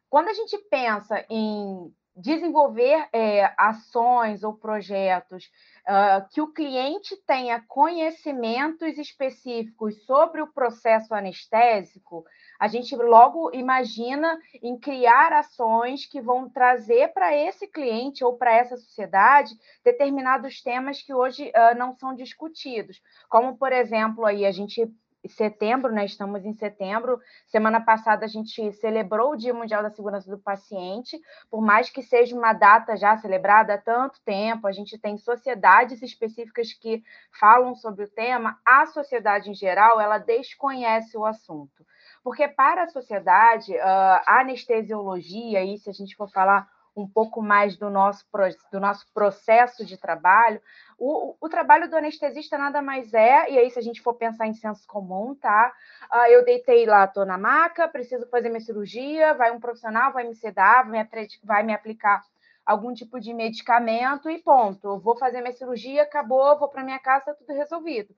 Quando 0.09 0.29
a 0.29 0.33
gente 0.33 0.57
pensa 0.69 1.23
em 1.29 1.93
desenvolver 2.19 3.07
é, 3.13 3.53
ações 3.57 4.43
ou 4.43 4.53
projetos 4.53 5.45
uh, 5.87 6.27
que 6.29 6.41
o 6.41 6.51
cliente 6.51 7.15
tenha 7.25 7.63
conhecimentos 7.67 8.97
específicos 8.97 10.05
sobre 10.05 10.41
o 10.41 10.51
processo 10.51 11.13
anestésico, 11.13 12.25
a 12.59 12.67
gente 12.67 12.95
logo 12.95 13.51
imagina 13.53 14.37
em 14.61 14.77
criar 14.77 15.31
ações 15.31 16.05
que 16.05 16.21
vão 16.21 16.49
trazer 16.49 17.13
para 17.13 17.33
esse 17.33 17.67
cliente 17.67 18.23
ou 18.23 18.37
para 18.37 18.53
essa 18.53 18.75
sociedade 18.75 19.57
determinados 19.83 20.61
temas 20.61 21.01
que 21.01 21.13
hoje 21.13 21.49
uh, 21.49 21.77
não 21.77 21.95
são 21.95 22.13
discutidos, 22.13 23.01
como 23.29 23.57
por 23.57 23.71
exemplo 23.71 24.25
aí 24.25 24.45
a 24.45 24.51
gente 24.51 24.91
setembro, 25.27 25.91
né? 25.91 26.05
Estamos 26.05 26.45
em 26.45 26.53
setembro. 26.53 27.19
Semana 27.47 27.81
passada 27.81 28.25
a 28.25 28.27
gente 28.27 28.71
celebrou 28.73 29.31
o 29.31 29.35
Dia 29.35 29.53
Mundial 29.53 29.83
da 29.83 29.89
Segurança 29.89 30.29
do 30.29 30.37
Paciente, 30.39 31.19
por 31.49 31.61
mais 31.61 31.89
que 31.89 32.01
seja 32.01 32.35
uma 32.35 32.53
data 32.53 32.95
já 32.95 33.17
celebrada 33.17 33.73
há 33.73 33.77
tanto 33.77 34.21
tempo, 34.23 34.67
a 34.67 34.71
gente 34.71 34.97
tem 34.97 35.17
sociedades 35.17 36.01
específicas 36.01 36.73
que 36.73 37.03
falam 37.39 37.75
sobre 37.75 38.05
o 38.05 38.09
tema, 38.09 38.57
a 38.65 38.85
sociedade 38.85 39.49
em 39.49 39.53
geral, 39.53 39.99
ela 39.99 40.17
desconhece 40.17 41.17
o 41.17 41.25
assunto. 41.25 41.85
Porque 42.23 42.47
para 42.47 42.83
a 42.83 42.87
sociedade, 42.87 43.77
a 43.79 44.39
anestesiologia, 44.41 45.59
aí 45.59 45.77
se 45.77 45.89
a 45.89 45.93
gente 45.93 46.15
for 46.15 46.29
falar 46.29 46.67
um 47.01 47.07
pouco 47.07 47.41
mais 47.41 47.77
do 47.77 47.89
nosso, 47.89 48.25
do 48.71 48.79
nosso 48.79 49.05
processo 49.13 49.85
de 49.85 49.97
trabalho, 49.97 50.61
o, 50.97 51.35
o, 51.39 51.49
trabalho 51.49 51.89
do 51.89 51.95
anestesista 51.95 52.57
nada 52.57 52.81
mais 52.81 53.13
é, 53.13 53.49
e 53.49 53.57
aí 53.57 53.69
se 53.69 53.79
a 53.79 53.81
gente 53.81 54.01
for 54.01 54.13
pensar 54.13 54.47
em 54.47 54.53
senso 54.53 54.85
comum, 54.87 55.33
tá? 55.35 55.73
Uh, 56.11 56.31
eu 56.31 56.43
deitei 56.43 56.85
lá, 56.85 57.05
estou 57.05 57.25
na 57.25 57.37
maca, 57.37 57.87
preciso 57.87 58.27
fazer 58.29 58.49
minha 58.49 58.61
cirurgia, 58.61 59.33
vai 59.33 59.51
um 59.51 59.59
profissional, 59.59 60.11
vai 60.11 60.25
me 60.25 60.35
sedar, 60.35 60.89
vai 60.89 61.03
me, 61.03 61.27
vai 61.43 61.63
me 61.63 61.73
aplicar 61.73 62.21
algum 62.69 62.93
tipo 62.93 63.19
de 63.19 63.33
medicamento 63.33 64.29
e 64.29 64.37
ponto. 64.37 64.87
Eu 64.87 64.99
vou 64.99 65.17
fazer 65.17 65.41
minha 65.41 65.53
cirurgia, 65.53 66.03
acabou, 66.03 66.59
vou 66.59 66.69
para 66.69 66.83
minha 66.83 66.99
casa, 66.99 67.25
tá 67.25 67.33
tudo 67.33 67.51
resolvido. 67.53 68.13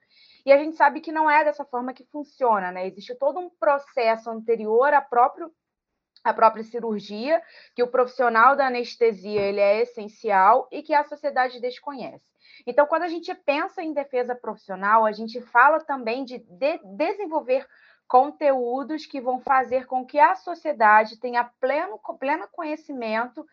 E 0.46 0.52
a 0.52 0.58
gente 0.58 0.76
sabe 0.76 1.00
que 1.00 1.12
não 1.12 1.30
é 1.30 1.44
dessa 1.46 1.64
forma 1.64 1.94
que 1.94 2.04
funciona, 2.06 2.70
né? 2.70 2.86
Existe 2.86 3.16
todo 3.16 3.40
um 3.40 3.50
processo 3.50 4.30
anterior 4.30 4.94
a 4.94 5.02
próprio 5.02 5.52
a 6.24 6.34
própria 6.34 6.63
cirurgia, 6.63 7.42
que 7.75 7.84
o 7.84 7.88
profissional 7.88 8.56
da 8.56 8.68
anestesia 8.68 9.42
ele 9.42 9.60
é 9.60 9.82
essencial 9.82 10.68
e 10.72 10.82
que 10.82 10.94
a 10.94 11.04
sociedade 11.04 11.60
desconhece. 11.60 12.25
Então, 12.66 12.86
quando 12.86 13.04
a 13.04 13.08
gente 13.08 13.34
pensa 13.34 13.82
em 13.82 13.94
defesa 13.94 14.36
profissional, 14.36 15.06
a 15.06 15.12
gente 15.12 15.42
fala 15.42 15.80
também 15.80 16.24
de, 16.24 16.40
de 16.40 16.80
desenvolver 16.84 17.68
conteúdos 18.08 19.06
que 19.06 19.22
vão 19.22 19.40
fazer 19.40 19.86
com 19.88 20.06
que 20.06 20.20
a 20.20 20.36
sociedade 20.36 21.18
tenha 21.18 21.46
pleno, 21.60 22.00
pleno 22.20 22.48
conhecimento 22.51 23.46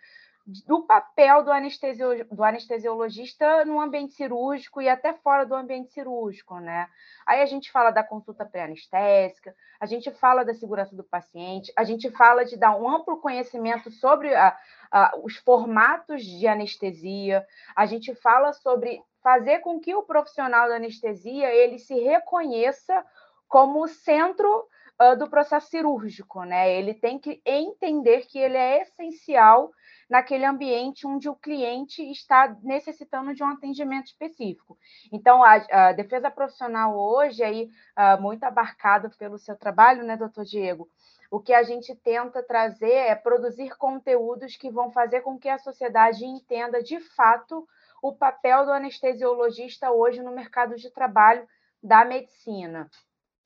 do 0.66 0.82
papel 0.82 1.44
do, 1.44 1.52
anestesio, 1.52 2.24
do 2.24 2.42
anestesiologista 2.42 3.66
no 3.66 3.78
ambiente 3.78 4.14
cirúrgico 4.14 4.80
e 4.80 4.88
até 4.88 5.12
fora 5.12 5.44
do 5.44 5.54
ambiente 5.54 5.92
cirúrgico, 5.92 6.58
né? 6.58 6.88
Aí 7.26 7.42
a 7.42 7.46
gente 7.46 7.70
fala 7.70 7.90
da 7.90 8.02
consulta 8.02 8.46
pré-anestésica, 8.46 9.54
a 9.78 9.84
gente 9.84 10.10
fala 10.10 10.44
da 10.44 10.54
segurança 10.54 10.96
do 10.96 11.04
paciente, 11.04 11.70
a 11.76 11.84
gente 11.84 12.10
fala 12.10 12.46
de 12.46 12.56
dar 12.56 12.74
um 12.74 12.88
amplo 12.88 13.20
conhecimento 13.20 13.90
sobre 13.90 14.34
a, 14.34 14.56
a, 14.90 15.12
os 15.22 15.36
formatos 15.36 16.24
de 16.24 16.46
anestesia, 16.46 17.46
a 17.76 17.84
gente 17.84 18.14
fala 18.14 18.54
sobre 18.54 19.02
fazer 19.22 19.58
com 19.58 19.78
que 19.78 19.94
o 19.94 20.02
profissional 20.02 20.66
da 20.66 20.76
anestesia 20.76 21.52
ele 21.52 21.78
se 21.78 21.94
reconheça 21.94 23.04
como 23.46 23.86
centro 23.86 24.66
uh, 25.00 25.14
do 25.18 25.28
processo 25.28 25.68
cirúrgico, 25.68 26.42
né? 26.44 26.72
Ele 26.72 26.94
tem 26.94 27.18
que 27.18 27.42
entender 27.44 28.26
que 28.26 28.38
ele 28.38 28.56
é 28.56 28.80
essencial 28.80 29.70
naquele 30.08 30.44
ambiente 30.44 31.06
onde 31.06 31.28
o 31.28 31.36
cliente 31.36 32.02
está 32.10 32.56
necessitando 32.62 33.34
de 33.34 33.42
um 33.42 33.48
atendimento 33.48 34.06
específico. 34.06 34.78
Então, 35.12 35.42
a, 35.42 35.54
a 35.70 35.92
defesa 35.92 36.30
profissional 36.30 36.96
hoje, 36.96 37.42
aí, 37.42 37.68
uh, 37.96 38.20
muito 38.20 38.44
abarcado 38.44 39.10
pelo 39.18 39.38
seu 39.38 39.56
trabalho, 39.56 40.04
né, 40.04 40.16
doutor 40.16 40.44
Diego? 40.44 40.88
O 41.30 41.40
que 41.40 41.52
a 41.52 41.62
gente 41.62 41.94
tenta 41.94 42.42
trazer 42.42 42.90
é 42.90 43.14
produzir 43.14 43.76
conteúdos 43.76 44.56
que 44.56 44.70
vão 44.70 44.90
fazer 44.90 45.20
com 45.20 45.38
que 45.38 45.48
a 45.48 45.58
sociedade 45.58 46.24
entenda 46.24 46.82
de 46.82 46.98
fato 47.00 47.68
o 48.02 48.14
papel 48.14 48.64
do 48.64 48.72
anestesiologista 48.72 49.90
hoje 49.90 50.22
no 50.22 50.32
mercado 50.32 50.76
de 50.76 50.90
trabalho 50.90 51.46
da 51.82 52.04
medicina. 52.04 52.88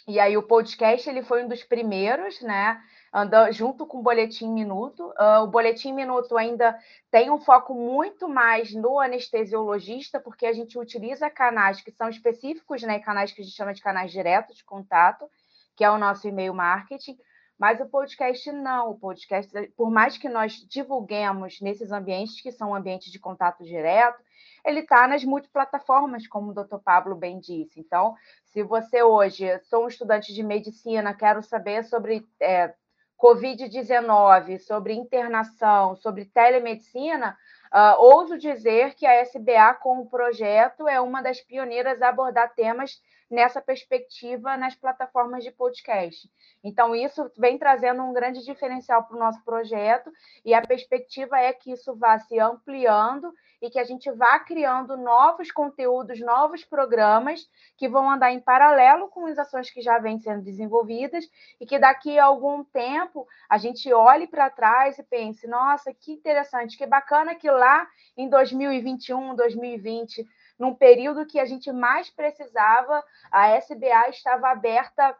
E 0.07 0.19
aí 0.19 0.37
o 0.37 0.43
podcast 0.43 1.09
ele 1.09 1.23
foi 1.23 1.45
um 1.45 1.49
dos 1.49 1.63
primeiros, 1.63 2.41
né? 2.41 2.81
Anda 3.15 3.53
junto 3.53 3.87
com 3.87 3.99
o 3.99 4.03
Boletim 4.03 4.49
Minuto. 4.49 5.13
Uh, 5.19 5.43
o 5.43 5.47
Boletim 5.47 5.93
Minuto 5.93 6.39
ainda 6.39 6.79
tem 7.11 7.31
um 7.31 7.39
foco 7.39 7.75
muito 7.75 8.27
mais 8.27 8.73
no 8.73 8.99
anestesiologista, 8.99 10.19
porque 10.19 10.47
a 10.47 10.53
gente 10.53 10.79
utiliza 10.79 11.29
canais 11.29 11.83
que 11.83 11.91
são 11.91 12.09
específicos, 12.09 12.83
né? 12.83 13.01
Canais 13.01 13.31
que 13.31 13.43
a 13.43 13.45
gente 13.45 13.55
chama 13.55 13.75
de 13.75 13.83
canais 13.83 14.11
diretos 14.11 14.57
de 14.57 14.65
contato, 14.65 15.29
que 15.77 15.85
é 15.85 15.91
o 15.91 15.99
nosso 15.99 16.27
e-mail 16.27 16.55
marketing. 16.55 17.19
Mas 17.59 17.81
o 17.81 17.87
podcast 17.87 18.51
não. 18.51 18.93
O 18.93 18.99
podcast, 18.99 19.53
por 19.77 19.91
mais 19.91 20.17
que 20.17 20.29
nós 20.29 20.55
divulguemos 20.67 21.61
nesses 21.61 21.93
ambientes 21.93 22.41
que 22.41 22.51
são 22.51 22.75
ambientes 22.75 23.13
de 23.13 23.19
contato 23.19 23.63
direto, 23.63 24.23
ele 24.65 24.81
está 24.81 25.07
nas 25.07 25.23
multiplataformas, 25.23 26.27
como 26.27 26.51
o 26.51 26.55
doutor 26.55 26.81
Pablo 26.81 27.15
bem 27.15 27.39
disse. 27.39 27.79
Então, 27.79 28.15
se 28.47 28.63
você 28.63 29.03
hoje, 29.03 29.47
sou 29.65 29.85
um 29.85 29.89
estudante 29.89 30.33
de 30.33 30.43
medicina, 30.43 31.15
quero 31.15 31.43
saber 31.43 31.85
sobre 31.85 32.27
é, 32.41 32.75
Covid-19, 33.23 34.59
sobre 34.59 34.95
internação, 34.95 35.95
sobre 35.95 36.25
telemedicina, 36.25 37.39
uh, 37.73 38.03
ouso 38.03 38.37
dizer 38.37 38.95
que 38.95 39.07
a 39.07 39.23
SBA, 39.23 39.75
com 39.75 40.01
o 40.01 40.11
projeto, 40.11 40.89
é 40.89 41.01
uma 41.01 41.23
das 41.23 41.41
pioneiras 41.41 42.03
a 42.03 42.09
abordar 42.09 42.53
temas 42.53 43.01
nessa 43.31 43.63
perspectiva 43.63 44.57
nas 44.57 44.75
plataformas 44.75 45.45
de 45.45 45.53
podcast. 45.53 46.29
Então, 46.65 46.97
isso 46.97 47.31
vem 47.39 47.57
trazendo 47.57 48.03
um 48.03 48.13
grande 48.13 48.45
diferencial 48.45 49.05
para 49.05 49.17
o 49.17 49.21
nosso 49.21 49.43
projeto, 49.45 50.11
e 50.45 50.53
a 50.53 50.61
perspectiva 50.61 51.39
é 51.39 51.53
que 51.53 51.71
isso 51.71 51.95
vá 51.95 52.19
se 52.19 52.41
ampliando 52.41 53.33
e 53.63 53.71
que 53.71 53.79
a 53.79 53.85
gente 53.85 54.11
vá 54.11 54.41
criando 54.41 54.97
novos 54.97 55.53
conteúdos, 55.53 56.21
novos 56.21 56.65
programas 56.65 57.49
que 57.79 57.89
vão 57.89 58.11
andar 58.11 58.33
em 58.33 58.41
paralelo 58.41 59.09
com 59.09 59.27
as 59.27 59.39
ações 59.39 59.71
que 59.71 59.81
já 59.81 60.01
vêm 60.01 60.19
sendo 60.19 60.43
desenvolvidas 60.43 61.25
e 61.61 61.65
que 61.65 61.79
daqui 61.79 62.19
a 62.19 62.25
algum 62.25 62.65
tempo 62.65 63.27
a 63.49 63.57
gente 63.57 63.91
olhe 63.93 64.27
para 64.27 64.51
trás 64.51 64.99
e 64.99 65.03
pense: 65.05 65.47
nossa, 65.47 65.95
que 65.95 66.13
interessante, 66.13 66.77
que 66.77 66.85
bacana 66.85 67.37
que 67.37 67.49
lá 67.49 67.87
em 68.17 68.29
2021, 68.29 69.37
2020 69.37 70.27
num 70.59 70.75
período 70.75 71.27
que 71.27 71.41
a 71.41 71.45
gente 71.45 71.73
mais 71.73 72.09
precisava, 72.11 73.03
a 73.33 73.49
SBA 73.57 74.11
estava 74.11 74.49
aberta 74.49 75.17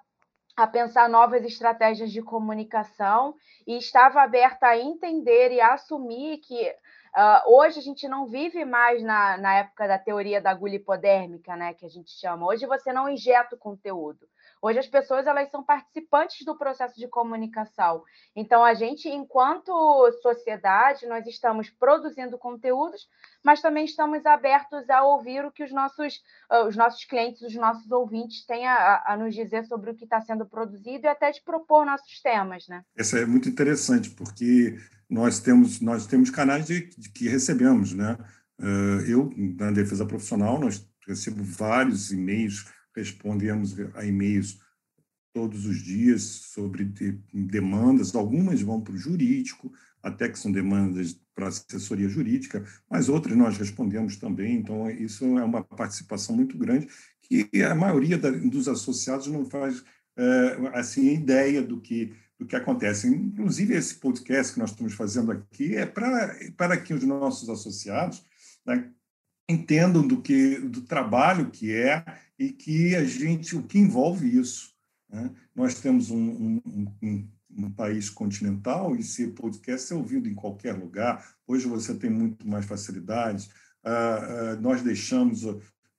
a 0.57 0.67
pensar 0.67 1.09
novas 1.09 1.45
estratégias 1.45 2.13
de 2.13 2.23
comunicação 2.23 3.35
e 3.67 3.77
estava 3.77 4.23
aberta 4.23 4.67
a 4.67 4.79
entender 4.79 5.51
e 5.51 5.61
a 5.61 5.75
assumir 5.75 6.39
que 6.39 6.75
Uh, 7.15 7.57
hoje 7.57 7.79
a 7.79 7.83
gente 7.83 8.09
não 8.09 8.27
vive 8.27 8.65
mais 8.65 9.03
na, 9.03 9.37
na 9.37 9.55
época 9.57 9.87
da 9.87 9.99
teoria 9.99 10.41
da 10.41 10.51
agulha 10.51 10.77
hipodérmica, 10.77 11.55
né, 11.55 11.75
que 11.75 11.85
a 11.85 11.89
gente 11.89 12.11
chama. 12.11 12.47
Hoje 12.47 12.67
você 12.67 12.91
não 12.91 13.07
injeta 13.07 13.55
o 13.55 13.59
conteúdo. 13.59 14.27
Hoje 14.63 14.79
as 14.79 14.87
pessoas 14.87 15.27
elas 15.27 15.51
são 15.51 15.63
participantes 15.63 16.47
do 16.47 16.57
processo 16.57 16.99
de 16.99 17.07
comunicação. 17.09 18.03
Então 18.35 18.65
a 18.65 18.73
gente, 18.73 19.11
enquanto 19.11 20.11
sociedade, 20.23 21.07
nós 21.07 21.27
estamos 21.27 21.69
produzindo 21.69 22.39
conteúdos, 22.39 23.07
mas 23.45 23.61
também 23.61 23.85
estamos 23.85 24.25
abertos 24.25 24.89
a 24.89 25.05
ouvir 25.05 25.45
o 25.45 25.53
que 25.53 25.65
os 25.65 25.73
nossos, 25.73 26.23
uh, 26.51 26.67
os 26.67 26.77
nossos 26.77 27.05
clientes, 27.05 27.43
os 27.43 27.55
nossos 27.55 27.91
ouvintes 27.91 28.47
têm 28.47 28.67
a, 28.67 29.03
a 29.05 29.17
nos 29.19 29.35
dizer 29.35 29.67
sobre 29.67 29.91
o 29.91 29.95
que 29.95 30.05
está 30.05 30.21
sendo 30.23 30.47
produzido 30.47 31.05
e 31.05 31.09
até 31.09 31.31
de 31.31 31.43
propor 31.43 31.85
nossos 31.85 32.23
temas, 32.23 32.67
né? 32.69 32.83
Isso 32.97 33.19
é 33.19 33.27
muito 33.27 33.51
interessante 33.51 34.09
porque 34.11 34.79
nós 35.13 35.39
temos, 35.39 35.79
nós 35.83 36.07
temos 36.07 36.31
canais 36.31 36.65
de, 36.65 36.89
de 36.97 37.11
que 37.11 37.29
recebemos, 37.29 37.93
né? 37.93 38.17
Uh, 38.59 39.01
eu, 39.07 39.31
na 39.37 39.71
defesa 39.71 40.07
profissional, 40.07 40.59
nós 40.59 40.89
recebo 41.07 41.45
vários 41.45 42.11
e-mails, 42.11 42.65
respondemos 42.97 43.77
a 43.95 44.07
e-mails 44.07 44.59
todos 45.35 45.67
os 45.67 45.83
dias 45.83 46.23
sobre 46.23 46.87
de, 46.87 47.13
demandas, 47.31 48.15
algumas 48.15 48.63
vão 48.63 48.81
para 48.81 48.95
o 48.95 48.99
jurídico, 48.99 49.71
até 50.03 50.31
que 50.31 50.39
são 50.39 50.51
demandas 50.51 51.21
para 51.35 51.49
assessoria 51.49 52.09
jurídica, 52.09 52.65
mas 52.91 53.11
outras 53.11 53.37
nós 53.37 53.59
respondemos 53.59 54.17
também, 54.17 54.57
então 54.57 54.91
isso 54.91 55.25
é 55.39 55.45
uma 55.45 55.63
participação 55.63 56.35
muito 56.35 56.57
grande 56.57 56.89
que 57.23 57.63
a 57.63 57.75
maioria 57.75 58.17
da, 58.17 58.31
dos 58.31 58.67
associados 58.67 59.27
não 59.27 59.45
faz 59.45 59.83
é, 60.17 60.71
assim 60.75 61.15
ideia 61.15 61.63
do 61.63 61.81
que 61.81 62.15
do 62.43 62.49
que 62.49 62.57
acontece. 62.57 63.07
Inclusive, 63.07 63.75
esse 63.75 63.95
podcast 63.95 64.53
que 64.53 64.59
nós 64.59 64.71
estamos 64.71 64.95
fazendo 64.95 65.31
aqui 65.31 65.77
é 65.77 65.87
para, 65.87 66.37
para 66.57 66.77
que 66.77 66.93
os 66.93 67.05
nossos 67.05 67.49
associados 67.49 68.25
né, 68.67 68.91
entendam 69.49 70.07
do, 70.07 70.21
que, 70.21 70.57
do 70.59 70.83
trabalho 70.83 71.51
que 71.51 71.73
é 71.73 72.05
e 72.39 72.51
que 72.51 72.97
a 72.97 73.05
gente, 73.05 73.55
o 73.55 73.63
que 73.63 73.79
envolve 73.79 74.37
isso. 74.37 74.73
Né? 75.09 75.31
Nós 75.55 75.81
temos 75.81 76.11
um, 76.11 76.19
um, 76.19 76.87
um, 77.01 77.29
um, 77.59 77.71
país 77.71 78.11
continental 78.11 78.97
e 78.97 79.01
esse 79.01 79.29
podcast 79.29 79.93
é 79.93 79.97
ouvido 79.97 80.29
em 80.29 80.35
qualquer 80.35 80.73
lugar. 80.73 81.25
Hoje 81.47 81.69
você 81.69 81.95
tem 81.95 82.11
muito 82.11 82.47
mais 82.47 82.67
facilidades. 82.67 83.51
Ah, 83.85 83.91
ah, 83.93 84.57
nós 84.57 84.83
deixamos 84.83 85.45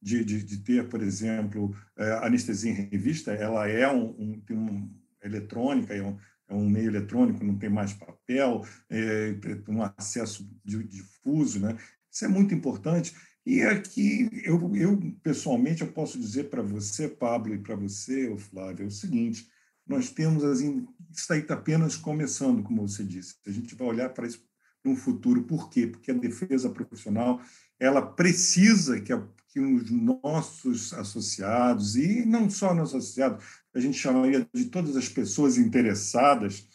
de, 0.02 0.26
de, 0.26 0.44
de, 0.44 0.58
ter, 0.58 0.90
por 0.90 1.02
exemplo, 1.02 1.74
eh, 1.98 2.20
anestesia 2.22 2.72
em 2.72 2.90
revista, 2.90 3.32
ela 3.32 3.70
é 3.70 3.90
um, 3.90 4.42
um, 4.52 4.90
eletrônica, 5.24 5.94
é 5.94 6.04
um, 6.04 6.18
um 6.58 6.70
meio 6.70 6.88
eletrônico, 6.88 7.44
não 7.44 7.58
tem 7.58 7.70
mais 7.70 7.94
papel, 7.94 8.66
é, 8.90 9.36
um 9.68 9.82
acesso 9.82 10.50
difuso, 10.64 11.60
né? 11.60 11.78
Isso 12.12 12.26
é 12.26 12.28
muito 12.28 12.54
importante. 12.54 13.14
E 13.46 13.62
aqui, 13.62 14.30
eu, 14.46 14.74
eu 14.76 14.98
pessoalmente, 15.22 15.82
eu 15.82 15.92
posso 15.92 16.18
dizer 16.18 16.50
para 16.50 16.62
você, 16.62 17.08
Pablo, 17.10 17.54
e 17.54 17.58
para 17.58 17.76
você, 17.76 18.36
Flávio, 18.38 18.84
é 18.84 18.88
o 18.88 18.92
seguinte, 18.92 19.50
nós 19.86 20.10
temos, 20.10 20.44
assim, 20.44 20.88
isso 21.12 21.32
aí 21.34 21.42
está 21.42 21.56
apenas 21.56 21.96
começando, 21.96 22.64
como 22.64 22.88
você 22.88 23.04
disse. 23.04 23.36
A 23.46 23.52
gente 23.52 23.76
vai 23.76 23.88
olhar 23.88 24.10
para 24.10 24.26
isso 24.28 24.42
no 24.84 24.96
futuro. 24.96 25.44
Por 25.44 25.70
quê? 25.70 25.88
Porque 25.88 26.12
a 26.12 26.14
defesa 26.14 26.70
profissional, 26.70 27.42
ela 27.84 28.02
precisa 28.02 29.02
que, 29.02 29.12
a, 29.12 29.22
que 29.50 29.60
os 29.60 29.92
nossos 29.92 30.94
associados, 30.94 31.98
e 31.98 32.26
não 32.26 32.50
só 32.50 32.74
nossos 32.74 32.96
associados, 32.96 33.44
a 33.74 33.80
gente 33.80 33.98
chamaria 33.98 34.48
de 34.54 34.66
todas 34.66 34.96
as 34.96 35.10
pessoas 35.10 35.58
interessadas, 35.58 36.66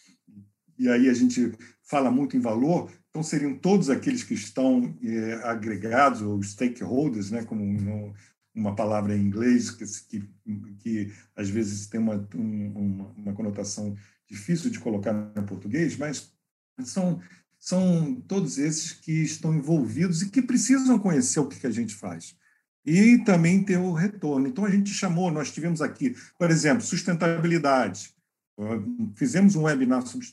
e 0.78 0.88
aí 0.88 1.08
a 1.08 1.14
gente 1.14 1.52
fala 1.82 2.10
muito 2.10 2.36
em 2.36 2.40
valor, 2.40 2.90
então 3.08 3.22
seriam 3.22 3.56
todos 3.56 3.88
aqueles 3.88 4.22
que 4.22 4.34
estão 4.34 4.94
é, 5.02 5.34
agregados, 5.44 6.20
ou 6.20 6.42
stakeholders, 6.42 7.30
né, 7.30 7.42
como 7.42 7.64
no, 7.64 8.14
uma 8.54 8.74
palavra 8.74 9.16
em 9.16 9.22
inglês 9.22 9.70
que, 9.70 9.84
que, 10.08 10.28
que 10.80 11.12
às 11.34 11.48
vezes 11.48 11.86
tem 11.86 11.98
uma, 11.98 12.28
uma, 12.34 13.08
uma 13.16 13.32
conotação 13.32 13.96
difícil 14.28 14.70
de 14.70 14.78
colocar 14.78 15.32
em 15.34 15.46
português, 15.46 15.96
mas 15.96 16.30
são, 16.84 17.20
são 17.68 18.14
todos 18.26 18.56
esses 18.56 18.92
que 18.92 19.12
estão 19.12 19.54
envolvidos 19.54 20.22
e 20.22 20.30
que 20.30 20.40
precisam 20.40 20.98
conhecer 20.98 21.38
o 21.38 21.46
que, 21.46 21.66
a 21.66 21.70
gente 21.70 21.94
faz 21.94 22.34
e 22.84 23.18
também 23.18 23.62
ter 23.62 23.76
o 23.76 23.92
retorno. 23.92 24.48
Então, 24.48 24.64
a 24.64 24.70
gente 24.70 24.88
chamou, 24.88 25.30
nós 25.30 25.52
tivemos 25.52 25.82
aqui, 25.82 26.16
por 26.38 26.50
exemplo, 26.50 26.82
sustentabilidade. 26.82 28.14
Fizemos 29.16 29.54
um 29.54 29.64
webinar 29.64 30.06
sobre 30.06 30.26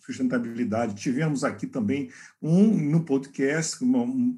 sustentabilidade. 0.00 0.94
Tivemos 0.94 1.44
aqui 1.44 1.66
também 1.66 2.10
um 2.40 2.78
no 2.78 3.04
podcast. 3.04 3.78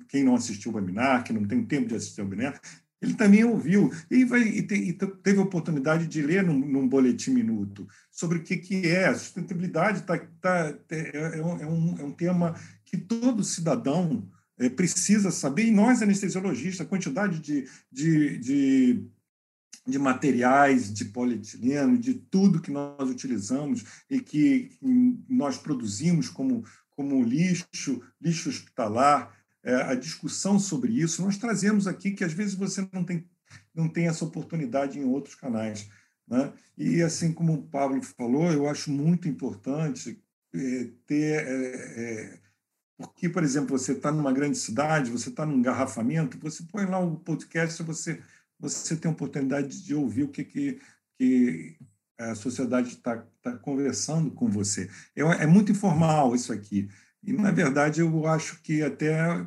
Quem 0.09 0.25
não 0.25 0.35
assistiu 0.35 0.73
o 0.73 0.75
webinar, 0.75 1.23
que 1.23 1.33
não 1.33 1.47
tem 1.47 1.65
tempo 1.65 1.87
de 1.87 1.95
assistir 1.95 2.21
o 2.21 2.25
webinar, 2.25 2.61
ele 3.05 3.15
também 3.15 3.45
ouviu 3.45 3.93
e, 4.11 4.25
vai, 4.25 4.43
e, 4.43 4.63
te, 4.63 4.75
e 4.75 4.93
teve 4.93 5.39
oportunidade 5.39 6.07
de 6.07 6.23
ler 6.23 6.43
num, 6.43 6.59
num, 6.59 6.89
boletim 6.89 7.33
minuto 7.33 7.87
sobre 8.11 8.39
o 8.39 8.43
que, 8.43 8.57
que 8.57 8.87
é. 8.89 9.07
A 9.07 9.15
sustentabilidade 9.15 10.03
tá, 10.03 10.19
tá, 10.41 10.75
é, 10.91 11.39
é, 11.39 11.43
um, 11.43 11.99
é 11.99 12.05
um 12.05 12.13
tema 12.13 12.55
que 12.85 12.97
todo 12.97 13.45
cidadão 13.45 14.29
é, 14.59 14.69
precisa 14.69 15.31
saber, 15.31 15.67
e 15.67 15.71
nós, 15.71 16.01
anestesiologistas, 16.01 16.87
a 16.87 16.89
quantidade 16.89 17.41
de, 17.41 17.69
de, 17.91 18.39
de, 18.39 19.07
de, 19.87 19.99
materiais, 19.99 20.93
de 20.93 21.07
polietileno, 21.07 21.99
de 21.99 22.15
tudo 22.15 22.61
que 22.61 22.71
nós 22.71 23.11
utilizamos 23.11 23.85
e 24.09 24.21
que 24.21 24.71
nós 25.29 25.59
produzimos 25.59 26.29
como, 26.29 26.65
como 26.91 27.23
lixo, 27.23 28.01
lixo 28.21 28.49
hospitalar, 28.49 29.33
é, 29.65 29.75
a 29.75 29.95
discussão 29.95 30.59
sobre 30.59 30.93
isso, 30.93 31.23
nós 31.23 31.39
trazemos 31.39 31.87
aqui 31.87 32.13
que 32.13 32.23
às 32.23 32.33
vezes 32.33 32.55
você 32.55 32.87
não 32.93 33.03
tem, 33.03 33.29
não 33.75 33.89
tem 33.89 34.07
essa 34.07 34.25
oportunidade 34.25 34.99
em 34.99 35.05
outros 35.05 35.35
canais. 35.35 35.89
Né? 36.29 36.53
E 36.77 37.03
assim 37.03 37.33
como 37.33 37.55
o 37.55 37.63
Pablo 37.63 38.01
falou, 38.03 38.53
eu 38.53 38.69
acho 38.69 38.91
muito 38.91 39.29
importante 39.29 40.23
é, 40.55 40.89
ter 41.07 41.47
é, 41.47 42.39
porque, 42.97 43.29
por 43.29 43.43
exemplo, 43.43 43.77
você 43.77 43.93
está 43.93 44.13
numa 44.13 44.33
grande 44.33 44.57
cidade, 44.57 45.11
você 45.11 45.29
está 45.29 45.45
num 45.45 45.59
engarrafamento, 45.59 46.39
você 46.39 46.63
põe 46.63 46.87
lá 46.87 46.99
um 46.99 47.17
podcast, 47.17 47.83
você, 47.83 48.23
você 48.59 48.97
tem 48.97 49.11
a 49.11 49.15
oportunidade 49.15 49.83
de 49.83 49.95
ouvir 49.95 50.23
o 50.23 50.29
que, 50.29 50.45
que, 50.45 50.81
que 51.19 51.77
a 52.19 52.35
sociedade 52.37 52.91
está 52.91 53.27
tá 53.43 53.57
conversando 53.59 54.31
com 54.31 54.49
você. 54.49 54.89
É, 55.17 55.23
é 55.23 55.47
muito 55.47 55.73
informal 55.73 56.35
isso 56.35 56.53
aqui. 56.53 56.89
E, 57.23 57.33
na 57.33 57.51
verdade, 57.51 58.01
eu 58.01 58.27
acho 58.27 58.63
que 58.63 58.83
até 58.83 59.45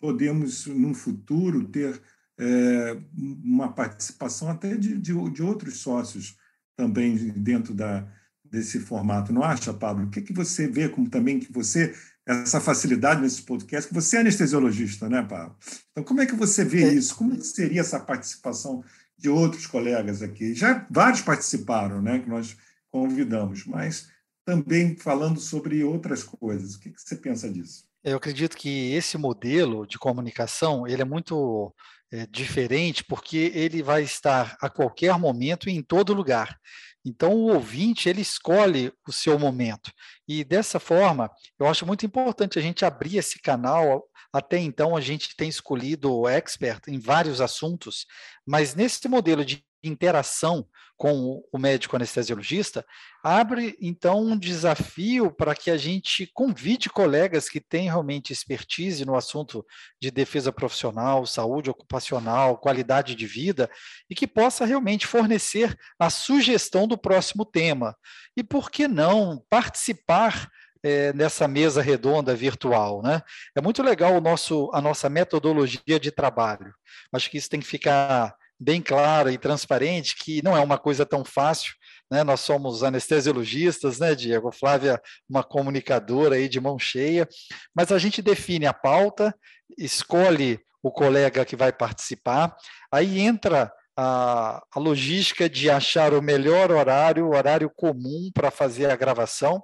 podemos, 0.00 0.66
no 0.66 0.94
futuro, 0.94 1.66
ter 1.68 2.00
é, 2.38 3.00
uma 3.16 3.72
participação 3.72 4.48
até 4.48 4.76
de, 4.76 4.96
de, 4.96 5.30
de, 5.30 5.42
outros 5.42 5.78
sócios 5.78 6.36
também 6.76 7.16
dentro 7.32 7.74
da, 7.74 8.06
desse 8.44 8.78
formato. 8.78 9.32
Não 9.32 9.42
acha, 9.42 9.74
Pablo? 9.74 10.06
O 10.06 10.10
que, 10.10 10.22
que 10.22 10.32
você 10.32 10.68
vê 10.68 10.88
como 10.88 11.10
também 11.10 11.40
que 11.40 11.52
você 11.52 11.94
essa 12.24 12.60
facilidade 12.60 13.22
nesse 13.22 13.40
podcast, 13.42 13.88
que 13.88 13.94
você 13.94 14.18
é 14.18 14.20
anestesiologista, 14.20 15.08
né, 15.08 15.22
Paulo? 15.22 15.56
Então, 15.90 16.04
como 16.04 16.20
é 16.20 16.26
que 16.26 16.36
você 16.36 16.62
vê 16.62 16.84
é. 16.84 16.92
isso? 16.92 17.16
Como 17.16 17.40
seria 17.42 17.80
essa 17.80 17.98
participação 17.98 18.84
de 19.16 19.30
outros 19.30 19.66
colegas 19.66 20.22
aqui? 20.22 20.54
Já 20.54 20.86
vários 20.90 21.22
participaram, 21.22 22.02
né, 22.02 22.18
que 22.18 22.28
nós 22.28 22.54
convidamos, 22.90 23.64
mas 23.64 24.08
também 24.44 24.94
falando 24.96 25.40
sobre 25.40 25.82
outras 25.82 26.22
coisas. 26.22 26.74
O 26.74 26.80
que 26.80 26.92
você 26.94 27.16
pensa 27.16 27.48
disso? 27.50 27.87
Eu 28.08 28.16
acredito 28.16 28.56
que 28.56 28.92
esse 28.94 29.18
modelo 29.18 29.86
de 29.86 29.98
comunicação 29.98 30.86
ele 30.86 31.02
é 31.02 31.04
muito 31.04 31.74
é, 32.10 32.26
diferente 32.26 33.04
porque 33.04 33.52
ele 33.54 33.82
vai 33.82 34.02
estar 34.02 34.56
a 34.60 34.70
qualquer 34.70 35.18
momento 35.18 35.68
e 35.68 35.72
em 35.72 35.82
todo 35.82 36.14
lugar. 36.14 36.58
Então, 37.04 37.32
o 37.32 37.54
ouvinte, 37.54 38.08
ele 38.08 38.20
escolhe 38.20 38.92
o 39.06 39.12
seu 39.12 39.38
momento. 39.38 39.90
E 40.26 40.44
dessa 40.44 40.80
forma, 40.80 41.30
eu 41.58 41.66
acho 41.66 41.86
muito 41.86 42.04
importante 42.04 42.58
a 42.58 42.62
gente 42.62 42.84
abrir 42.84 43.18
esse 43.18 43.40
canal. 43.40 44.04
Até 44.32 44.58
então, 44.58 44.96
a 44.96 45.00
gente 45.00 45.34
tem 45.36 45.48
escolhido 45.48 46.28
expert 46.28 46.82
em 46.88 46.98
vários 46.98 47.40
assuntos, 47.40 48.04
mas 48.46 48.74
nesse 48.74 49.08
modelo 49.08 49.44
de 49.44 49.64
interação 49.82 50.66
com 50.96 51.44
o 51.52 51.58
médico 51.58 51.94
anestesiologista, 51.94 52.84
abre 53.22 53.76
então 53.80 54.20
um 54.20 54.36
desafio 54.36 55.30
para 55.30 55.54
que 55.54 55.70
a 55.70 55.76
gente 55.76 56.28
convide 56.34 56.90
colegas 56.90 57.48
que 57.48 57.60
têm 57.60 57.84
realmente 57.84 58.32
expertise 58.32 59.04
no 59.04 59.14
assunto 59.14 59.64
de 60.00 60.10
defesa 60.10 60.52
profissional, 60.52 61.24
saúde 61.24 61.70
ocupacional, 61.70 62.58
qualidade 62.58 63.14
de 63.14 63.26
vida, 63.26 63.70
e 64.10 64.14
que 64.14 64.26
possa 64.26 64.64
realmente 64.64 65.06
fornecer 65.06 65.78
a 65.98 66.10
sugestão 66.10 66.88
do 66.88 66.98
próximo 66.98 67.44
tema. 67.44 67.96
E 68.36 68.42
por 68.42 68.68
que 68.68 68.88
não 68.88 69.40
participar 69.48 70.50
é, 70.82 71.12
nessa 71.12 71.46
mesa 71.46 71.82
redonda 71.82 72.34
virtual, 72.34 73.02
né? 73.02 73.22
É 73.54 73.60
muito 73.60 73.82
legal 73.82 74.14
o 74.14 74.20
nosso, 74.20 74.70
a 74.72 74.80
nossa 74.80 75.08
metodologia 75.08 75.98
de 76.00 76.10
trabalho. 76.10 76.72
Acho 77.12 77.30
que 77.30 77.38
isso 77.38 77.50
tem 77.50 77.60
que 77.60 77.66
ficar 77.66 78.34
bem 78.58 78.82
clara 78.82 79.32
e 79.32 79.38
transparente 79.38 80.16
que 80.16 80.42
não 80.42 80.56
é 80.56 80.60
uma 80.60 80.78
coisa 80.78 81.06
tão 81.06 81.24
fácil, 81.24 81.72
né? 82.10 82.24
Nós 82.24 82.40
somos 82.40 82.82
anestesiologistas, 82.82 83.98
né, 83.98 84.14
Diego? 84.14 84.50
Flávia, 84.50 85.00
uma 85.28 85.44
comunicadora 85.44 86.36
aí 86.36 86.48
de 86.48 86.60
mão 86.60 86.78
cheia, 86.78 87.28
mas 87.74 87.92
a 87.92 87.98
gente 87.98 88.20
define 88.20 88.66
a 88.66 88.72
pauta, 88.72 89.34
escolhe 89.76 90.60
o 90.82 90.90
colega 90.90 91.44
que 91.44 91.56
vai 91.56 91.72
participar, 91.72 92.56
aí 92.90 93.20
entra 93.20 93.72
a, 93.96 94.62
a 94.72 94.78
logística 94.78 95.48
de 95.48 95.68
achar 95.68 96.14
o 96.14 96.22
melhor 96.22 96.70
horário, 96.70 97.26
o 97.26 97.34
horário 97.34 97.68
comum 97.68 98.30
para 98.32 98.50
fazer 98.50 98.90
a 98.90 98.96
gravação. 98.96 99.62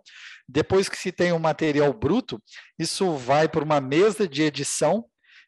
Depois 0.49 0.89
que 0.89 0.99
se 0.99 1.13
tem 1.13 1.33
o 1.33 1.37
um 1.37 1.39
material 1.39 1.93
bruto, 1.93 2.43
isso 2.79 3.17
vai 3.17 3.49
para 3.49 3.65
uma 3.65 3.81
mesa 3.81 4.29
de 4.29 4.43
edição 4.43 5.05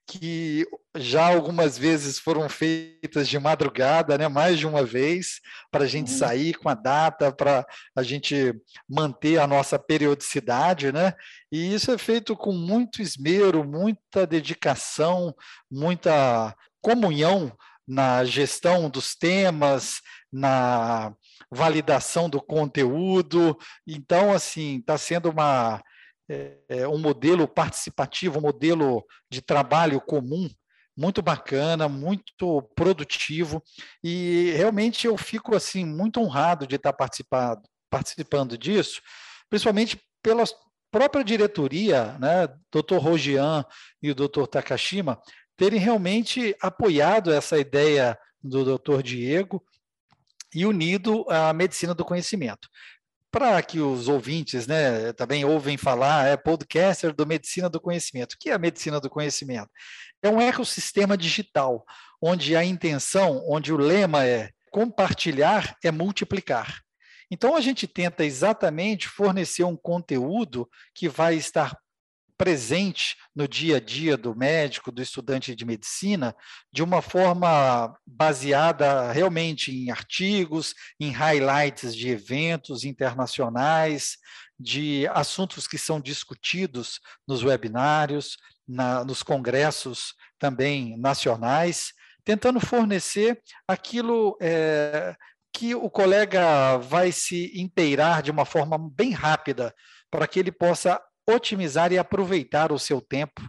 que 0.06 0.64
já 0.98 1.26
algumas 1.26 1.76
vezes 1.76 2.18
foram 2.18 2.48
feitas 2.48 3.28
de 3.28 3.38
madrugada, 3.38 4.16
né, 4.16 4.28
mais 4.28 4.58
de 4.58 4.66
uma 4.66 4.84
vez, 4.84 5.40
para 5.70 5.84
a 5.84 5.86
gente 5.86 6.10
uhum. 6.12 6.18
sair 6.18 6.54
com 6.54 6.68
a 6.68 6.74
data, 6.74 7.32
para 7.32 7.66
a 7.94 8.02
gente 8.02 8.54
manter 8.88 9.38
a 9.38 9.46
nossa 9.46 9.78
periodicidade, 9.78 10.92
né? 10.92 11.14
E 11.50 11.74
isso 11.74 11.90
é 11.90 11.98
feito 11.98 12.36
com 12.36 12.52
muito 12.52 13.02
esmero, 13.02 13.64
muita 13.64 14.26
dedicação, 14.26 15.34
muita 15.70 16.54
comunhão 16.80 17.52
na 17.86 18.24
gestão 18.24 18.90
dos 18.90 19.14
temas, 19.14 20.00
na 20.32 21.14
validação 21.50 22.28
do 22.28 22.40
conteúdo. 22.40 23.56
Então, 23.86 24.32
assim, 24.32 24.78
está 24.78 24.98
sendo 24.98 25.30
uma, 25.30 25.82
é, 26.28 26.86
um 26.88 26.98
modelo 26.98 27.46
participativo, 27.46 28.38
um 28.38 28.42
modelo 28.42 29.04
de 29.30 29.40
trabalho 29.40 30.00
comum 30.00 30.48
muito 30.96 31.20
bacana, 31.20 31.88
muito 31.88 32.62
produtivo 32.74 33.62
e 34.02 34.52
realmente 34.56 35.06
eu 35.06 35.16
fico 35.16 35.54
assim 35.54 35.84
muito 35.84 36.20
honrado 36.20 36.66
de 36.66 36.76
estar 36.76 36.92
participado, 36.92 37.62
participando 37.90 38.56
disso, 38.56 39.02
principalmente 39.50 40.00
pela 40.22 40.44
própria 40.90 41.22
diretoria, 41.22 42.16
né, 42.18 42.48
Dr. 42.72 42.96
Rogian 42.96 43.64
e 44.02 44.10
o 44.10 44.14
Dr. 44.14 44.46
Takashima, 44.46 45.20
terem 45.56 45.78
realmente 45.78 46.56
apoiado 46.60 47.32
essa 47.32 47.58
ideia 47.58 48.18
do 48.42 48.64
doutor 48.64 49.02
Diego 49.02 49.62
e 50.54 50.64
unido 50.64 51.26
à 51.28 51.52
medicina 51.52 51.94
do 51.94 52.04
conhecimento. 52.04 52.68
Para 53.38 53.60
que 53.60 53.80
os 53.80 54.08
ouvintes 54.08 54.66
né, 54.66 55.12
também 55.12 55.44
ouvem 55.44 55.76
falar, 55.76 56.26
é 56.26 56.38
podcaster 56.38 57.14
do 57.14 57.26
Medicina 57.26 57.68
do 57.68 57.78
Conhecimento. 57.78 58.32
O 58.32 58.38
que 58.40 58.48
é 58.48 58.54
a 58.54 58.58
medicina 58.58 58.98
do 58.98 59.10
conhecimento? 59.10 59.68
É 60.22 60.30
um 60.30 60.40
ecossistema 60.40 61.18
digital, 61.18 61.84
onde 62.18 62.56
a 62.56 62.64
intenção, 62.64 63.44
onde 63.46 63.74
o 63.74 63.76
lema 63.76 64.24
é 64.24 64.48
compartilhar 64.70 65.76
é 65.84 65.90
multiplicar. 65.90 66.80
Então, 67.30 67.54
a 67.54 67.60
gente 67.60 67.86
tenta 67.86 68.24
exatamente 68.24 69.06
fornecer 69.06 69.64
um 69.64 69.76
conteúdo 69.76 70.66
que 70.94 71.06
vai 71.06 71.34
estar 71.34 71.76
presente 72.36 73.16
no 73.34 73.48
dia 73.48 73.78
a 73.78 73.80
dia 73.80 74.16
do 74.16 74.34
médico, 74.34 74.92
do 74.92 75.02
estudante 75.02 75.54
de 75.54 75.64
medicina, 75.64 76.34
de 76.72 76.82
uma 76.82 77.00
forma 77.00 77.94
baseada 78.06 79.10
realmente 79.12 79.70
em 79.70 79.90
artigos, 79.90 80.74
em 81.00 81.10
highlights 81.10 81.94
de 81.94 82.08
eventos 82.08 82.84
internacionais, 82.84 84.16
de 84.58 85.06
assuntos 85.08 85.66
que 85.66 85.78
são 85.78 86.00
discutidos 86.00 87.00
nos 87.26 87.42
webinários, 87.42 88.36
na, 88.66 89.04
nos 89.04 89.22
congressos 89.22 90.14
também 90.38 90.96
nacionais, 90.98 91.92
tentando 92.24 92.58
fornecer 92.58 93.40
aquilo 93.68 94.36
é, 94.40 95.14
que 95.52 95.74
o 95.74 95.88
colega 95.88 96.76
vai 96.78 97.12
se 97.12 97.52
inteirar 97.58 98.22
de 98.22 98.30
uma 98.30 98.44
forma 98.44 98.76
bem 98.78 99.12
rápida, 99.12 99.74
para 100.10 100.26
que 100.26 100.38
ele 100.38 100.52
possa 100.52 101.00
otimizar 101.26 101.92
e 101.92 101.98
aproveitar 101.98 102.72
o 102.72 102.78
seu 102.78 103.00
tempo 103.00 103.42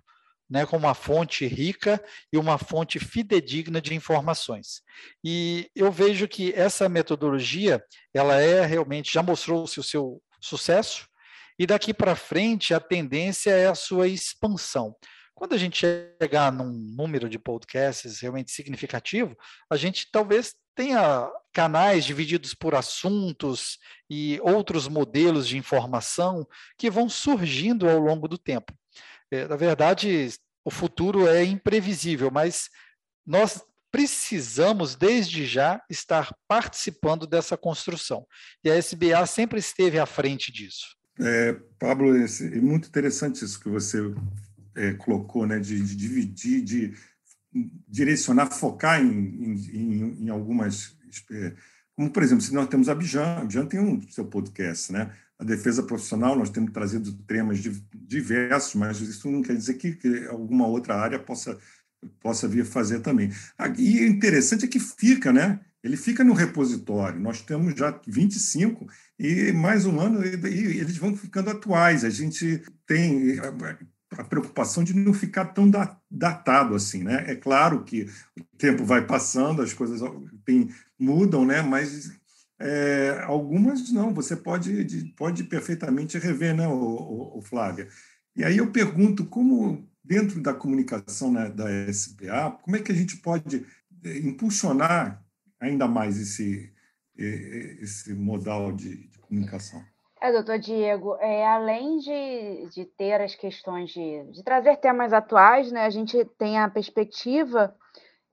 né, 0.50 0.66
com 0.66 0.78
uma 0.78 0.94
fonte 0.94 1.46
rica 1.46 2.04
e 2.32 2.38
uma 2.38 2.58
fonte 2.58 3.00
fidedigna 3.00 3.82
de 3.82 3.94
informações. 3.94 4.82
E 5.24 5.70
eu 5.76 5.92
vejo 5.92 6.28
que 6.28 6.54
essa 6.54 6.88
metodologia, 6.88 7.84
ela 8.14 8.40
é 8.40 8.66
realmente, 8.66 9.14
já 9.14 9.22
mostrou-se 9.22 9.80
o 9.80 9.84
seu 9.84 10.22
sucesso, 10.40 11.08
e 11.60 11.66
daqui 11.66 11.94
para 11.94 12.16
frente 12.16 12.74
a 12.74 12.80
tendência 12.80 13.52
é 13.52 13.68
a 13.68 13.76
sua 13.76 14.08
expansão. 14.08 14.96
Quando 15.34 15.54
a 15.54 15.58
gente 15.58 15.80
chegar 15.80 16.52
num 16.52 16.72
número 16.72 17.30
de 17.30 17.38
podcasts 17.38 18.20
realmente 18.20 18.52
significativo, 18.52 19.36
a 19.70 19.76
gente 19.76 20.10
talvez 20.12 20.56
tenha 20.78 21.28
canais 21.52 22.06
divididos 22.06 22.54
por 22.54 22.76
assuntos 22.76 23.80
e 24.08 24.40
outros 24.44 24.88
modelos 24.88 25.48
de 25.48 25.58
informação 25.58 26.48
que 26.78 26.88
vão 26.88 27.10
surgindo 27.10 27.90
ao 27.90 27.98
longo 27.98 28.28
do 28.28 28.38
tempo. 28.38 28.72
É, 29.32 29.48
na 29.48 29.56
verdade, 29.56 30.30
o 30.64 30.70
futuro 30.70 31.28
é 31.28 31.44
imprevisível, 31.44 32.30
mas 32.30 32.70
nós 33.26 33.60
precisamos, 33.92 34.96
desde 34.96 35.48
já, 35.48 35.82
estar 35.90 36.32
participando 36.48 37.26
dessa 37.26 37.58
construção. 37.58 38.28
E 38.64 38.70
a 38.70 38.78
SBA 38.78 39.26
sempre 39.26 39.60
esteve 39.60 39.98
à 39.98 40.06
frente 40.06 40.52
disso. 40.52 40.96
É, 41.20 41.54
Pablo, 41.80 42.16
é 42.16 42.62
muito 42.62 42.88
interessante 42.88 43.44
isso 43.44 43.60
que 43.60 43.70
você 43.70 43.98
é, 44.76 44.94
colocou, 44.94 45.48
né, 45.48 45.60
de, 45.60 45.82
de 45.82 45.96
dividir, 45.96 46.62
de 46.62 46.94
direcionar, 47.88 48.48
focar 48.48 49.02
em, 49.02 49.54
em, 49.74 50.26
em 50.26 50.30
algumas. 50.30 50.96
Como, 51.96 52.10
por 52.10 52.22
exemplo, 52.22 52.44
se 52.44 52.54
nós 52.54 52.68
temos 52.68 52.90
a 52.90 52.92
Abjan, 52.92 53.24
a 53.24 53.42
Abjan 53.42 53.66
tem 53.66 53.80
um 53.80 54.02
seu 54.10 54.26
podcast, 54.26 54.92
né? 54.92 55.12
A 55.40 55.44
defesa 55.44 55.84
profissional, 55.84 56.36
nós 56.36 56.50
temos 56.50 56.72
trazido 56.72 57.12
temas 57.28 57.60
diversos, 57.94 58.76
mas 58.76 59.00
isso 59.00 59.30
não 59.30 59.42
quer 59.42 59.56
dizer 59.56 59.76
que, 59.76 59.94
que 59.94 60.26
alguma 60.28 60.68
outra 60.68 60.96
área 60.96 61.20
possa, 61.20 61.58
possa 62.20 62.48
vir 62.48 62.66
fazer 62.66 63.00
também. 63.02 63.32
E 63.78 64.02
o 64.02 64.08
interessante 64.08 64.66
é 64.66 64.68
que 64.68 64.80
fica, 64.80 65.32
né? 65.32 65.60
Ele 65.84 65.96
fica 65.96 66.24
no 66.24 66.34
repositório. 66.34 67.20
Nós 67.20 67.42
temos 67.42 67.76
já 67.76 68.00
25 68.08 68.88
e 69.20 69.52
mais 69.52 69.86
um 69.86 70.00
ano 70.00 70.26
e, 70.26 70.36
e 70.36 70.80
eles 70.80 70.98
vão 70.98 71.16
ficando 71.16 71.50
atuais. 71.50 72.04
A 72.04 72.10
gente 72.10 72.62
tem 72.86 73.40
a 74.18 74.24
preocupação 74.24 74.84
de 74.84 74.94
não 74.94 75.14
ficar 75.14 75.46
tão 75.46 75.70
datado 76.10 76.76
assim, 76.76 77.04
né? 77.04 77.26
É 77.28 77.36
claro 77.36 77.84
que 77.84 78.04
o 78.40 78.58
tempo 78.58 78.84
vai 78.84 79.06
passando, 79.06 79.62
as 79.62 79.74
coisas 79.74 80.02
tem, 80.44 80.70
mudam, 81.00 81.46
né? 81.46 81.62
Mas 81.62 82.12
é, 82.60 83.22
algumas 83.24 83.92
não, 83.92 84.14
você 84.14 84.36
pode, 84.36 85.14
pode 85.16 85.44
perfeitamente 85.44 86.18
rever, 86.18 86.56
né, 86.56 86.68
o, 86.68 87.40
Flávia? 87.42 87.88
E 88.36 88.44
aí 88.44 88.58
eu 88.58 88.72
pergunto 88.72 89.26
como, 89.26 89.88
dentro 90.04 90.42
da 90.42 90.54
comunicação 90.54 91.32
né, 91.32 91.50
da 91.50 91.66
SPA, 91.94 92.52
como 92.64 92.76
é 92.76 92.82
que 92.82 92.92
a 92.92 92.96
gente 92.96 93.18
pode 93.18 93.66
é, 94.04 94.18
impulsionar 94.18 95.24
ainda 95.60 95.88
mais 95.88 96.20
esse, 96.20 96.72
esse 97.16 98.14
modal 98.14 98.72
de, 98.72 99.08
de 99.08 99.20
comunicação? 99.20 99.84
É, 100.20 100.32
doutor 100.32 100.58
Diego, 100.58 101.16
é, 101.20 101.46
além 101.46 102.00
de, 102.00 102.70
de 102.72 102.86
ter 102.86 103.22
as 103.22 103.36
questões 103.36 103.92
de, 103.92 104.24
de 104.32 104.44
trazer 104.44 104.78
temas 104.78 105.14
atuais, 105.14 105.72
né, 105.72 105.86
a 105.86 105.90
gente 105.92 106.26
tem 106.40 106.58
a 106.58 106.68
perspectiva 106.70 107.76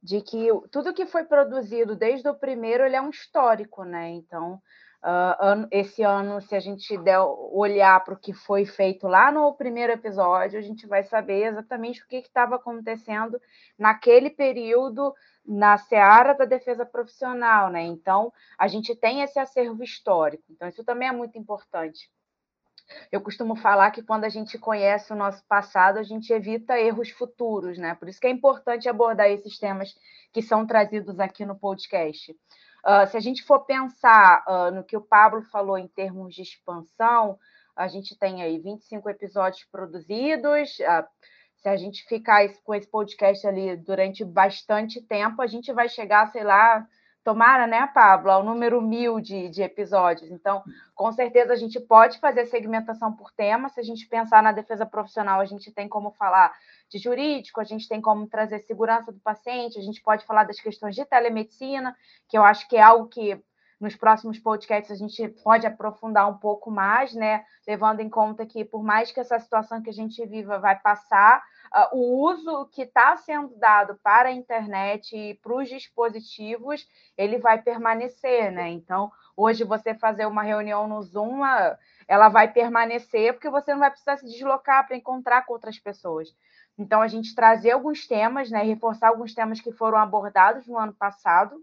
de 0.02 0.22
que 0.22 0.48
tudo 0.70 0.94
que 0.94 1.04
foi 1.04 1.24
produzido 1.24 1.94
desde 1.94 2.28
o 2.28 2.34
primeiro 2.34 2.84
ele 2.84 2.96
é 2.96 3.00
um 3.00 3.10
histórico, 3.10 3.84
né? 3.84 4.10
Então, 4.10 4.60
uh, 5.02 5.66
esse 5.70 6.02
ano, 6.02 6.40
se 6.42 6.54
a 6.54 6.60
gente 6.60 6.96
der 6.98 7.20
olhar 7.20 8.02
para 8.04 8.14
o 8.14 8.18
que 8.18 8.32
foi 8.32 8.66
feito 8.66 9.06
lá 9.06 9.30
no 9.30 9.54
primeiro 9.54 9.92
episódio, 9.92 10.58
a 10.58 10.62
gente 10.62 10.86
vai 10.86 11.02
saber 11.04 11.46
exatamente 11.46 12.02
o 12.02 12.06
que 12.06 12.16
estava 12.16 12.56
acontecendo 12.56 13.40
naquele 13.78 14.30
período 14.30 15.14
na 15.46 15.76
seara 15.76 16.32
da 16.34 16.44
defesa 16.44 16.86
profissional, 16.86 17.70
né? 17.70 17.82
Então, 17.82 18.32
a 18.58 18.66
gente 18.66 18.94
tem 18.94 19.20
esse 19.20 19.38
acervo 19.38 19.82
histórico. 19.82 20.44
Então, 20.50 20.68
isso 20.68 20.84
também 20.84 21.08
é 21.08 21.12
muito 21.12 21.38
importante. 21.38 22.10
Eu 23.10 23.20
costumo 23.20 23.56
falar 23.56 23.90
que 23.90 24.02
quando 24.02 24.24
a 24.24 24.28
gente 24.28 24.58
conhece 24.58 25.12
o 25.12 25.16
nosso 25.16 25.44
passado, 25.46 25.98
a 25.98 26.02
gente 26.02 26.32
evita 26.32 26.78
erros 26.78 27.10
futuros, 27.10 27.78
né? 27.78 27.94
Por 27.94 28.08
isso 28.08 28.20
que 28.20 28.26
é 28.26 28.30
importante 28.30 28.88
abordar 28.88 29.30
esses 29.30 29.58
temas 29.58 29.94
que 30.32 30.42
são 30.42 30.66
trazidos 30.66 31.18
aqui 31.18 31.44
no 31.46 31.58
podcast. 31.58 32.32
Uh, 32.32 33.06
se 33.08 33.16
a 33.16 33.20
gente 33.20 33.42
for 33.42 33.60
pensar 33.60 34.44
uh, 34.46 34.70
no 34.70 34.84
que 34.84 34.96
o 34.96 35.00
Pablo 35.00 35.42
falou 35.44 35.78
em 35.78 35.88
termos 35.88 36.34
de 36.34 36.42
expansão, 36.42 37.38
a 37.74 37.88
gente 37.88 38.16
tem 38.18 38.42
aí 38.42 38.58
25 38.58 39.08
episódios 39.08 39.64
produzidos. 39.64 40.78
Uh, 40.80 41.06
se 41.64 41.68
a 41.70 41.78
gente 41.78 42.04
ficar 42.04 42.46
com 42.62 42.74
esse 42.74 42.86
podcast 42.86 43.46
ali 43.46 43.74
durante 43.74 44.22
bastante 44.22 45.00
tempo, 45.00 45.40
a 45.40 45.46
gente 45.46 45.72
vai 45.72 45.88
chegar, 45.88 46.30
sei 46.30 46.44
lá, 46.44 46.86
tomara, 47.24 47.66
né, 47.66 47.86
Pablo, 47.86 48.30
ao 48.30 48.42
número 48.42 48.82
mil 48.82 49.18
de, 49.18 49.48
de 49.48 49.62
episódios. 49.62 50.30
Então, 50.30 50.62
com 50.94 51.10
certeza, 51.10 51.54
a 51.54 51.56
gente 51.56 51.80
pode 51.80 52.18
fazer 52.18 52.44
segmentação 52.44 53.10
por 53.10 53.32
tema. 53.32 53.70
Se 53.70 53.80
a 53.80 53.82
gente 53.82 54.06
pensar 54.06 54.42
na 54.42 54.52
defesa 54.52 54.84
profissional, 54.84 55.40
a 55.40 55.46
gente 55.46 55.72
tem 55.72 55.88
como 55.88 56.10
falar 56.10 56.52
de 56.90 56.98
jurídico, 56.98 57.62
a 57.62 57.64
gente 57.64 57.88
tem 57.88 57.98
como 57.98 58.26
trazer 58.26 58.58
segurança 58.58 59.10
do 59.10 59.20
paciente, 59.20 59.78
a 59.78 59.82
gente 59.82 60.02
pode 60.02 60.26
falar 60.26 60.44
das 60.44 60.60
questões 60.60 60.94
de 60.94 61.06
telemedicina, 61.06 61.96
que 62.28 62.36
eu 62.36 62.42
acho 62.44 62.68
que 62.68 62.76
é 62.76 62.82
algo 62.82 63.08
que 63.08 63.42
nos 63.84 63.94
próximos 63.94 64.38
podcasts 64.38 64.90
a 64.90 64.94
gente 64.94 65.28
pode 65.44 65.66
aprofundar 65.66 66.26
um 66.26 66.38
pouco 66.38 66.70
mais, 66.70 67.14
né? 67.14 67.44
Levando 67.68 68.00
em 68.00 68.08
conta 68.08 68.46
que, 68.46 68.64
por 68.64 68.82
mais 68.82 69.12
que 69.12 69.20
essa 69.20 69.38
situação 69.38 69.82
que 69.82 69.90
a 69.90 69.92
gente 69.92 70.24
viva 70.24 70.58
vai 70.58 70.78
passar, 70.78 71.42
uh, 71.66 71.94
o 71.94 72.24
uso 72.24 72.66
que 72.72 72.82
está 72.82 73.14
sendo 73.18 73.54
dado 73.56 74.00
para 74.02 74.30
a 74.30 74.32
internet 74.32 75.14
e 75.14 75.34
para 75.34 75.54
os 75.54 75.68
dispositivos, 75.68 76.88
ele 77.16 77.38
vai 77.38 77.60
permanecer, 77.60 78.50
né? 78.50 78.70
Então, 78.70 79.12
hoje 79.36 79.64
você 79.64 79.94
fazer 79.94 80.24
uma 80.24 80.42
reunião 80.42 80.88
no 80.88 81.02
Zoom, 81.02 81.42
ela 82.08 82.30
vai 82.30 82.50
permanecer 82.50 83.34
porque 83.34 83.50
você 83.50 83.72
não 83.72 83.80
vai 83.80 83.90
precisar 83.90 84.16
se 84.16 84.24
deslocar 84.24 84.86
para 84.86 84.96
encontrar 84.96 85.44
com 85.44 85.52
outras 85.52 85.78
pessoas. 85.78 86.34
Então, 86.78 87.02
a 87.02 87.06
gente 87.06 87.34
trazer 87.34 87.72
alguns 87.72 88.06
temas, 88.06 88.50
né, 88.50 88.62
reforçar 88.62 89.08
alguns 89.08 89.34
temas 89.34 89.60
que 89.60 89.70
foram 89.72 89.98
abordados 89.98 90.66
no 90.66 90.78
ano 90.78 90.94
passado, 90.94 91.62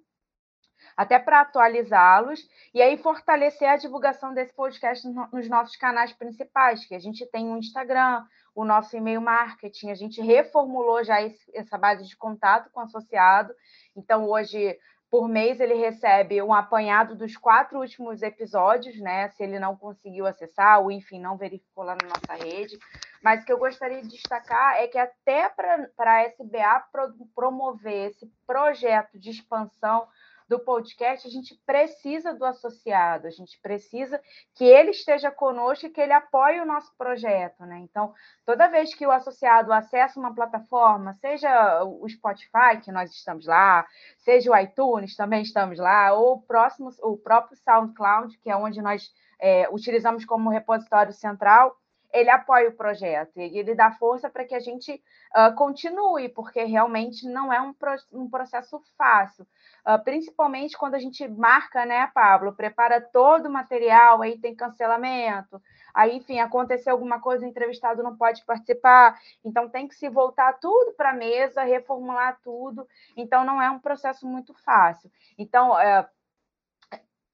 até 0.96 1.20
para 1.20 1.42
atualizá-los, 1.42 2.48
e 2.74 2.82
aí 2.82 2.98
fortalecer 2.98 3.70
a 3.70 3.78
divulgação 3.78 4.34
desse 4.34 4.54
podcast 4.54 5.08
nos 5.32 5.50
nossos 5.50 5.76
canais 5.76 6.14
principais, 6.14 6.86
que 6.86 6.96
a 6.96 7.00
gente 7.00 7.26
tem 7.26 7.52
o 7.52 7.58
Instagram, 7.58 8.24
o 8.54 8.66
nosso 8.66 8.96
e-mail 8.96 9.22
marketing, 9.22 9.92
a 9.92 9.96
gente 9.96 10.22
reformulou 10.22 11.04
já 11.04 11.22
esse, 11.22 11.52
essa 11.54 11.78
base 11.78 12.06
de 12.08 12.16
contato 12.18 12.70
com 12.72 12.82
o 12.82 12.84
associado, 12.84 13.54
então 13.96 14.28
hoje 14.28 14.78
por 15.12 15.28
mês 15.28 15.60
ele 15.60 15.74
recebe 15.74 16.42
um 16.42 16.54
apanhado 16.54 17.16
dos 17.16 17.36
quatro 17.36 17.80
últimos 17.80 18.22
episódios, 18.22 18.98
né? 18.98 19.28
Se 19.32 19.44
ele 19.44 19.60
não 19.60 19.76
conseguiu 19.76 20.26
acessar, 20.26 20.80
ou 20.80 20.90
enfim, 20.90 21.20
não 21.20 21.36
verificou 21.36 21.84
lá 21.84 21.98
na 22.02 22.08
nossa 22.08 22.42
rede. 22.42 22.80
Mas 23.22 23.44
o 23.44 23.46
que 23.46 23.52
eu 23.52 23.58
gostaria 23.58 24.02
de 24.02 24.08
destacar 24.08 24.78
é 24.78 24.88
que 24.88 24.98
até 24.98 25.50
para 25.50 25.90
a 26.00 26.24
SBA 26.28 26.86
promover 27.36 28.12
esse 28.12 28.26
projeto 28.48 29.20
de 29.20 29.32
expansão 29.32 30.08
do 30.52 30.60
podcast, 30.60 31.26
a 31.26 31.32
gente 31.32 31.56
precisa 31.66 32.34
do 32.34 32.44
associado, 32.44 33.26
a 33.26 33.30
gente 33.30 33.58
precisa 33.62 34.22
que 34.54 34.66
ele 34.66 34.90
esteja 34.90 35.32
conosco 35.32 35.86
e 35.86 35.90
que 35.90 36.02
ele 36.02 36.12
apoie 36.12 36.60
o 36.60 36.66
nosso 36.66 36.94
projeto, 36.98 37.66
né? 37.66 37.80
Então, 37.80 38.14
toda 38.46 38.68
vez 38.68 38.94
que 38.94 39.08
o 39.08 39.12
associado 39.12 39.72
acessa 39.72 40.20
uma 40.20 40.36
plataforma, 40.36 41.14
seja 41.22 41.86
o 41.86 42.06
Spotify, 42.10 42.82
que 42.84 42.92
nós 42.92 43.12
estamos 43.12 43.46
lá, 43.46 43.88
seja 44.18 44.52
o 44.52 44.58
iTunes, 44.58 45.16
também 45.16 45.42
estamos 45.42 45.80
lá, 45.80 46.12
ou 46.12 46.34
o, 46.34 46.42
próximo, 46.42 46.90
o 47.02 47.16
próprio 47.16 47.58
SoundCloud, 47.58 48.38
que 48.40 48.50
é 48.50 48.56
onde 48.58 48.82
nós 48.82 49.10
é, 49.40 49.70
utilizamos 49.72 50.26
como 50.26 50.50
repositório 50.50 51.14
central, 51.14 51.78
ele 52.14 52.30
apoia 52.30 52.70
o 52.70 52.76
projeto 52.76 53.40
e 53.40 53.58
ele 53.58 53.74
dá 53.74 53.92
força 53.92 54.30
para 54.30 54.44
que 54.44 54.54
a 54.54 54.60
gente 54.60 55.02
uh, 55.36 55.56
continue, 55.56 56.30
porque 56.30 56.64
realmente 56.64 57.26
não 57.28 57.52
é 57.52 57.62
um, 57.62 57.74
pro, 57.74 57.96
um 58.12 58.30
processo 58.30 58.82
fácil. 58.98 59.48
Uh, 59.86 60.04
principalmente 60.04 60.78
quando 60.78 60.96
a 60.96 61.00
gente 61.00 61.28
marca, 61.28 61.86
né, 61.86 62.08
Pablo? 62.14 62.54
Prepara 62.54 63.02
todo 63.02 63.48
o 63.48 63.52
material, 63.52 64.22
aí 64.22 64.38
tem 64.38 64.56
cancelamento, 64.56 65.62
aí, 65.94 66.18
enfim, 66.18 66.40
aconteceu 66.40 66.94
alguma 66.94 67.20
coisa, 67.20 67.46
o 67.46 67.50
entrevistado 67.50 68.04
não 68.04 68.16
pode 68.16 68.46
participar, 68.46 69.20
então 69.44 69.68
tem 69.68 69.88
que 69.88 69.96
se 69.96 70.08
voltar 70.08 70.54
tudo 70.60 70.94
para 70.94 71.10
a 71.10 71.16
mesa, 71.16 71.64
reformular 71.64 72.38
tudo, 72.44 72.88
então 73.18 73.44
não 73.44 73.60
é 73.60 73.72
um 73.72 73.80
processo 73.80 74.28
muito 74.28 74.54
fácil. 74.54 75.10
Então, 75.38 75.72
uh, 75.72 76.06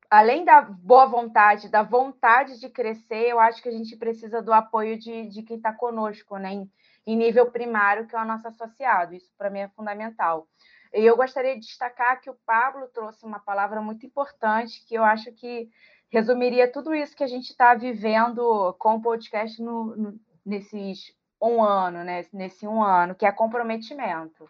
além 0.10 0.46
da 0.46 0.62
boa 0.62 1.06
vontade, 1.06 1.70
da 1.70 1.84
vontade 1.84 2.60
de 2.60 2.70
crescer, 2.70 3.30
eu 3.30 3.40
acho 3.40 3.62
que 3.62 3.70
a 3.70 3.72
gente 3.72 3.96
precisa 3.96 4.42
do 4.42 4.54
apoio 4.54 4.98
de, 4.98 5.28
de 5.28 5.44
quem 5.44 5.58
está 5.58 5.74
conosco, 5.74 6.38
né? 6.38 6.54
Em, 6.54 6.72
em, 7.06 7.16
nível 7.16 7.52
primário, 7.52 8.08
que 8.08 8.16
é 8.16 8.22
o 8.22 8.26
nosso 8.26 8.48
associado. 8.48 9.14
Isso, 9.14 9.32
para 9.38 9.50
mim, 9.50 9.60
é 9.60 9.68
fundamental. 9.70 10.48
E 10.93 11.06
eu 11.06 11.15
gostaria 11.15 11.56
de 11.56 11.62
destacar 11.62 12.21
que 12.21 12.30
o 12.30 12.38
Pablo 12.45 12.88
trouxe 12.88 13.26
uma 13.26 13.39
palavra 13.39 13.82
muito 13.82 14.06
importante, 14.06 14.84
que 14.86 14.95
eu 14.95 15.04
acho 15.04 15.32
que 15.34 15.69
resumiria 16.10 16.71
tudo 16.71 16.93
isso 16.93 17.15
que 17.15 17.23
a 17.23 17.28
gente 17.28 17.50
está 17.50 17.73
vivendo 17.76 18.73
com 18.80 18.95
o 18.95 19.02
podcast 19.02 19.62
no, 19.62 19.95
no, 19.95 20.19
nesses 20.45 21.15
um 21.41 21.63
ano, 21.63 22.04
né? 22.04 22.26
Nesse 22.34 22.67
um 22.67 22.82
ano, 22.82 23.15
que 23.15 23.26
é 23.26 23.32
comprometimento. 23.32 24.50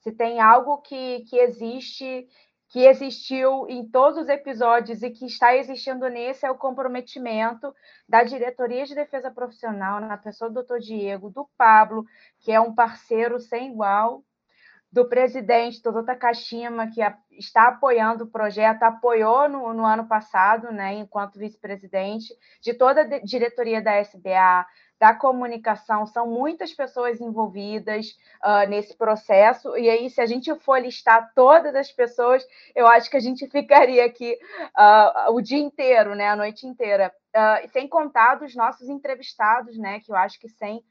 Se 0.00 0.12
tem 0.12 0.40
algo 0.40 0.78
que, 0.78 1.20
que 1.28 1.36
existe 1.38 2.28
que 2.68 2.84
existiu 2.84 3.66
em 3.68 3.88
todos 3.88 4.18
os 4.18 4.28
episódios 4.28 5.02
e 5.02 5.10
que 5.10 5.24
está 5.24 5.56
existindo 5.56 6.08
nesse 6.08 6.44
é 6.44 6.50
o 6.50 6.58
comprometimento 6.58 7.72
da 8.08 8.24
Diretoria 8.24 8.84
de 8.84 8.94
Defesa 8.94 9.30
Profissional, 9.30 10.00
na 10.00 10.16
pessoa 10.16 10.50
do 10.50 10.62
Dr. 10.62 10.78
Diego, 10.78 11.30
do 11.30 11.48
Pablo, 11.56 12.04
que 12.40 12.50
é 12.50 12.60
um 12.60 12.74
parceiro 12.74 13.38
sem 13.38 13.70
igual, 13.70 14.24
do 14.96 15.04
presidente 15.04 15.82
Dr. 15.82 16.04
Takashima, 16.06 16.86
que 16.86 17.02
está 17.32 17.68
apoiando 17.68 18.24
o 18.24 18.30
projeto, 18.30 18.82
apoiou 18.82 19.46
no, 19.46 19.74
no 19.74 19.84
ano 19.84 20.08
passado, 20.08 20.72
né, 20.72 20.94
enquanto 20.94 21.38
vice-presidente, 21.38 22.34
de 22.62 22.72
toda 22.72 23.02
a 23.02 23.18
diretoria 23.18 23.82
da 23.82 24.00
SBA, 24.00 24.64
da 24.98 25.14
comunicação, 25.14 26.06
são 26.06 26.26
muitas 26.26 26.72
pessoas 26.72 27.20
envolvidas 27.20 28.16
uh, 28.42 28.66
nesse 28.70 28.96
processo, 28.96 29.76
e 29.76 29.90
aí, 29.90 30.08
se 30.08 30.22
a 30.22 30.24
gente 30.24 30.54
for 30.60 30.80
listar 30.80 31.30
todas 31.34 31.74
as 31.74 31.92
pessoas, 31.92 32.42
eu 32.74 32.86
acho 32.86 33.10
que 33.10 33.18
a 33.18 33.20
gente 33.20 33.46
ficaria 33.52 34.02
aqui 34.02 34.38
uh, 34.78 35.30
o 35.34 35.42
dia 35.42 35.58
inteiro, 35.58 36.14
né, 36.14 36.28
a 36.28 36.36
noite 36.36 36.66
inteira, 36.66 37.12
uh, 37.36 37.68
sem 37.68 37.86
contar 37.86 38.36
dos 38.36 38.56
nossos 38.56 38.88
entrevistados, 38.88 39.76
né, 39.76 40.00
que 40.00 40.10
eu 40.10 40.16
acho 40.16 40.40
que 40.40 40.48
sem, 40.48 40.82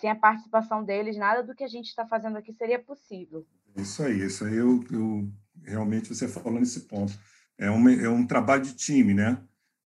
sem 0.00 0.10
a 0.10 0.16
participação 0.16 0.84
deles, 0.84 1.16
nada 1.16 1.42
do 1.42 1.54
que 1.54 1.64
a 1.64 1.68
gente 1.68 1.86
está 1.86 2.06
fazendo 2.06 2.36
aqui 2.36 2.52
seria 2.52 2.78
possível. 2.78 3.46
Isso 3.76 4.02
aí, 4.02 4.24
isso 4.24 4.44
aí 4.44 4.56
eu, 4.56 4.84
eu 4.90 5.28
realmente 5.64 6.08
você 6.08 6.26
falou 6.26 6.58
nesse 6.58 6.80
ponto. 6.80 7.12
É 7.56 7.70
um, 7.70 7.88
é 7.88 8.08
um 8.08 8.26
trabalho 8.26 8.62
de 8.62 8.74
time, 8.74 9.14
né? 9.14 9.42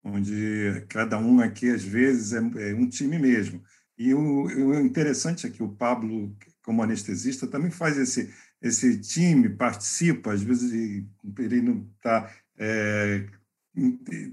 onde 0.04 0.86
cada 0.90 1.18
um 1.18 1.40
aqui, 1.40 1.70
às 1.70 1.84
vezes, 1.84 2.34
é, 2.34 2.72
é 2.72 2.74
um 2.74 2.88
time 2.88 3.18
mesmo. 3.20 3.62
E 3.98 4.14
o, 4.14 4.46
o, 4.46 4.80
interessante 4.80 5.46
é 5.46 5.50
que 5.50 5.62
o 5.62 5.70
Pablo, 5.70 6.36
como 6.64 6.82
anestesista, 6.82 7.48
também 7.48 7.72
faz 7.72 7.98
esse, 7.98 8.34
esse 8.62 9.00
time, 9.00 9.50
participa, 9.50 10.34
às 10.34 10.42
vezes 10.42 11.04
ele 11.38 11.62
não 11.62 11.88
está. 11.98 12.32
É, 12.58 13.26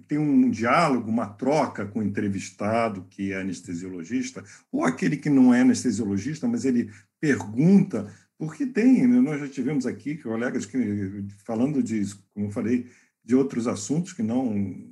tem 0.09 0.19
um 0.19 0.51
diálogo, 0.51 1.11
uma 1.11 1.27
troca 1.27 1.87
com 1.87 2.01
o 2.01 2.03
entrevistado, 2.03 3.07
que 3.11 3.33
é 3.33 3.41
anestesiologista, 3.41 4.45
ou 4.71 4.85
aquele 4.85 5.17
que 5.17 5.31
não 5.31 5.55
é 5.55 5.61
anestesiologista, 5.61 6.49
mas 6.49 6.65
ele 6.65 6.91
pergunta, 7.21 8.13
porque 8.39 8.67
tem, 8.67 9.07
nós 9.07 9.41
já 9.41 9.49
tivemos 9.49 9.87
aqui 9.87 10.17
colegas 10.17 10.67
que, 10.67 11.25
falando 11.45 11.83
de, 11.83 12.03
como 12.35 12.47
eu 12.47 12.51
falei, 12.51 12.87
de 13.25 13.35
outros 13.35 13.67
assuntos 13.67 14.13
que 14.13 14.23
não 14.23 14.87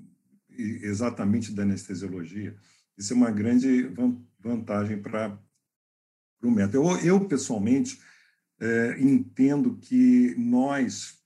exatamente 0.57 1.53
da 1.53 1.63
anestesiologia. 1.63 2.57
Isso 2.97 3.13
é 3.13 3.17
uma 3.17 3.31
grande 3.31 3.91
vantagem 4.39 5.01
para 5.01 5.39
o 6.43 6.51
método. 6.51 6.89
Eu, 6.89 6.99
eu 6.99 7.25
pessoalmente, 7.27 8.01
é, 8.61 8.97
entendo 9.01 9.77
que 9.77 10.35
nós, 10.39 11.19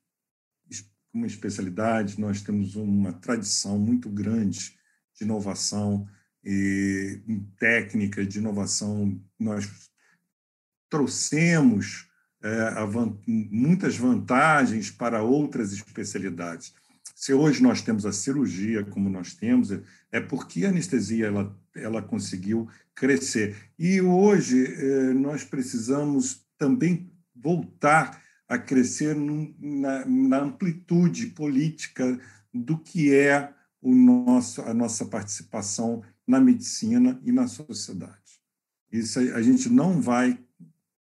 como 1.12 1.26
especialidade, 1.26 2.20
nós 2.20 2.42
temos 2.42 2.76
uma 2.76 3.12
tradição 3.12 3.78
muito 3.78 4.08
grande 4.08 4.76
de 5.14 5.24
inovação 5.24 6.08
e 6.44 7.20
técnica 7.58 8.24
de 8.24 8.38
inovação. 8.38 9.20
Nós 9.38 9.68
trouxemos 10.90 12.08
é, 12.42 12.70
muitas 13.26 13.96
vantagens 13.96 14.90
para 14.90 15.22
outras 15.22 15.72
especialidades. 15.72 16.72
Se 17.14 17.34
hoje 17.34 17.60
nós 17.60 17.82
temos 17.82 18.06
a 18.06 18.12
cirurgia 18.12 18.84
como 18.84 19.10
nós 19.10 19.34
temos, 19.34 19.70
é 20.12 20.20
porque 20.20 20.64
a 20.64 20.68
anestesia 20.68 21.26
ela, 21.26 21.58
ela 21.74 22.00
conseguiu 22.00 22.68
crescer. 22.94 23.56
E 23.76 24.00
hoje 24.00 24.64
eh, 24.64 25.14
nós 25.14 25.42
precisamos 25.42 26.46
também 26.56 27.10
voltar 27.34 28.22
a 28.48 28.58
crescer 28.58 29.14
na, 29.14 30.06
na 30.06 30.38
amplitude 30.38 31.26
política 31.28 32.18
do 32.52 32.78
que 32.78 33.14
é 33.14 33.52
o 33.80 33.94
nosso, 33.94 34.62
a 34.62 34.72
nossa 34.72 35.04
participação 35.04 36.02
na 36.26 36.40
medicina 36.40 37.20
e 37.24 37.30
na 37.30 37.46
sociedade. 37.46 38.40
Isso 38.90 39.18
a 39.18 39.42
gente 39.42 39.68
não 39.68 40.00
vai, 40.00 40.38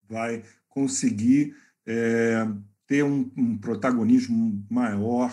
vai 0.09 0.43
conseguir 0.67 1.55
é, 1.85 2.47
ter 2.87 3.03
um, 3.03 3.31
um 3.37 3.57
protagonismo 3.57 4.65
maior 4.69 5.31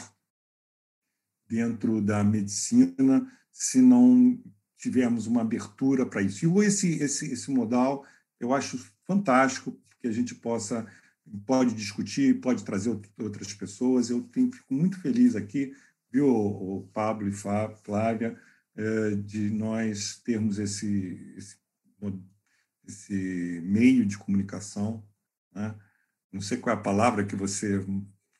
dentro 1.48 2.00
da 2.00 2.22
medicina 2.22 3.26
se 3.50 3.80
não 3.80 4.38
tivermos 4.76 5.26
uma 5.26 5.42
abertura 5.42 6.04
para 6.04 6.22
isso. 6.22 6.46
E 6.46 6.66
esse, 6.66 7.02
esse, 7.02 7.32
esse 7.32 7.50
modal 7.50 8.04
eu 8.38 8.52
acho 8.52 8.78
fantástico, 9.06 9.78
que 10.00 10.08
a 10.08 10.12
gente 10.12 10.34
possa 10.34 10.86
pode 11.46 11.74
discutir, 11.74 12.40
pode 12.40 12.64
trazer 12.64 12.90
outras 13.18 13.52
pessoas. 13.54 14.10
Eu 14.10 14.22
tenho, 14.22 14.52
fico 14.52 14.74
muito 14.74 15.00
feliz 15.00 15.36
aqui, 15.36 15.72
viu, 16.10 16.28
o 16.28 16.88
Pablo 16.92 17.28
e 17.28 17.32
Flávia, 17.32 18.38
é, 18.76 19.10
de 19.16 19.50
nós 19.50 20.20
termos 20.24 20.58
esse, 20.58 21.34
esse, 21.36 21.56
esse 22.86 23.60
meio 23.64 24.04
de 24.04 24.18
comunicação. 24.18 25.04
Né? 25.54 25.74
Não 26.32 26.40
sei 26.40 26.58
qual 26.58 26.74
é 26.76 26.78
a 26.78 26.82
palavra 26.82 27.24
que 27.24 27.36
você 27.36 27.84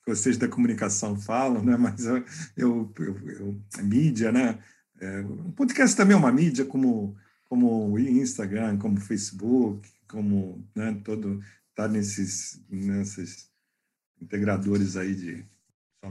vocês 0.05 0.37
da 0.37 0.49
comunicação 0.49 1.17
falam, 1.17 1.63
né? 1.65 1.77
mas 1.77 2.05
eu, 2.07 2.25
eu, 2.57 2.93
eu, 2.99 3.29
eu 3.29 3.63
mídia, 3.85 4.33
né? 4.33 4.59
É, 5.01 5.21
o 5.21 5.53
podcast 5.53 5.97
também 5.97 6.15
é 6.15 6.19
uma 6.19 6.33
mídia, 6.33 6.65
como, 6.65 7.17
como 7.45 7.93
o 7.93 7.99
Instagram, 7.99 8.79
como 8.79 8.99
o 8.99 9.01
Facebook, 9.01 9.89
como 10.09 10.65
né, 10.75 11.01
todo 11.05 11.41
tá 11.75 11.89
nesses, 11.89 12.61
nesses 12.69 13.51
integradores 14.21 14.97
aí 14.97 15.15
de 15.15 15.53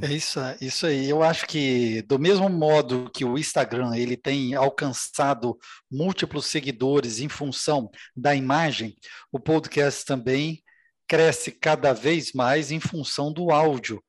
é 0.02 0.14
isso, 0.14 0.40
isso 0.62 0.86
aí. 0.86 1.10
Eu 1.10 1.22
acho 1.22 1.46
que 1.46 2.02
do 2.04 2.18
mesmo 2.18 2.48
modo 2.48 3.12
que 3.14 3.26
o 3.26 3.38
Instagram 3.38 3.94
ele 3.94 4.16
tem 4.16 4.56
alcançado 4.56 5.58
múltiplos 5.92 6.46
seguidores 6.46 7.20
em 7.20 7.28
função 7.28 7.92
da 8.16 8.34
imagem, 8.34 8.96
o 9.32 9.38
podcast 9.38 10.06
também 10.06 10.64
cresce 11.06 11.52
cada 11.52 11.92
vez 11.92 12.32
mais 12.32 12.72
em 12.72 12.80
função 12.80 13.34
do 13.34 13.52
áudio. 13.52 14.02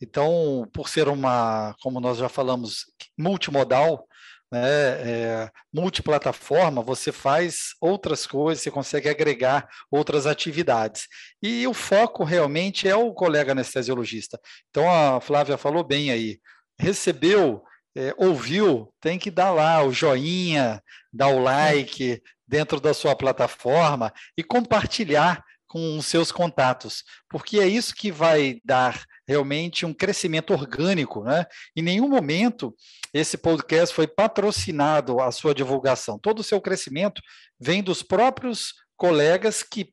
Então, 0.00 0.68
por 0.72 0.88
ser 0.88 1.08
uma, 1.08 1.74
como 1.82 1.98
nós 1.98 2.18
já 2.18 2.28
falamos, 2.28 2.84
multimodal, 3.18 4.06
né, 4.54 4.60
é, 4.60 5.50
multiplataforma, 5.72 6.80
você 6.80 7.10
faz 7.10 7.74
outras 7.80 8.24
coisas, 8.24 8.62
você 8.62 8.70
consegue 8.70 9.08
agregar 9.08 9.68
outras 9.90 10.28
atividades. 10.28 11.08
E 11.42 11.66
o 11.66 11.74
foco 11.74 12.22
realmente 12.22 12.88
é 12.88 12.94
o 12.94 13.12
colega 13.12 13.50
anestesiologista. 13.50 14.38
Então, 14.70 14.88
a 14.88 15.20
Flávia 15.20 15.58
falou 15.58 15.82
bem 15.82 16.12
aí, 16.12 16.38
recebeu, 16.78 17.64
é, 17.96 18.14
ouviu, 18.16 18.94
tem 19.00 19.18
que 19.18 19.28
dar 19.28 19.50
lá 19.50 19.82
o 19.82 19.92
joinha, 19.92 20.80
dar 21.12 21.28
o 21.28 21.40
like 21.40 22.22
dentro 22.46 22.80
da 22.80 22.94
sua 22.94 23.16
plataforma 23.16 24.12
e 24.38 24.44
compartilhar 24.44 25.44
com 25.74 25.98
os 25.98 26.06
seus 26.06 26.30
contatos, 26.30 27.02
porque 27.28 27.58
é 27.58 27.66
isso 27.66 27.96
que 27.96 28.12
vai 28.12 28.60
dar 28.64 29.04
realmente 29.26 29.84
um 29.84 29.92
crescimento 29.92 30.52
orgânico, 30.52 31.24
né? 31.24 31.46
Em 31.74 31.82
nenhum 31.82 32.08
momento 32.08 32.72
esse 33.12 33.36
podcast 33.36 33.92
foi 33.92 34.06
patrocinado 34.06 35.20
a 35.20 35.32
sua 35.32 35.52
divulgação. 35.52 36.16
Todo 36.16 36.38
o 36.38 36.44
seu 36.44 36.60
crescimento 36.60 37.20
vem 37.58 37.82
dos 37.82 38.04
próprios 38.04 38.72
colegas 38.96 39.64
que, 39.64 39.92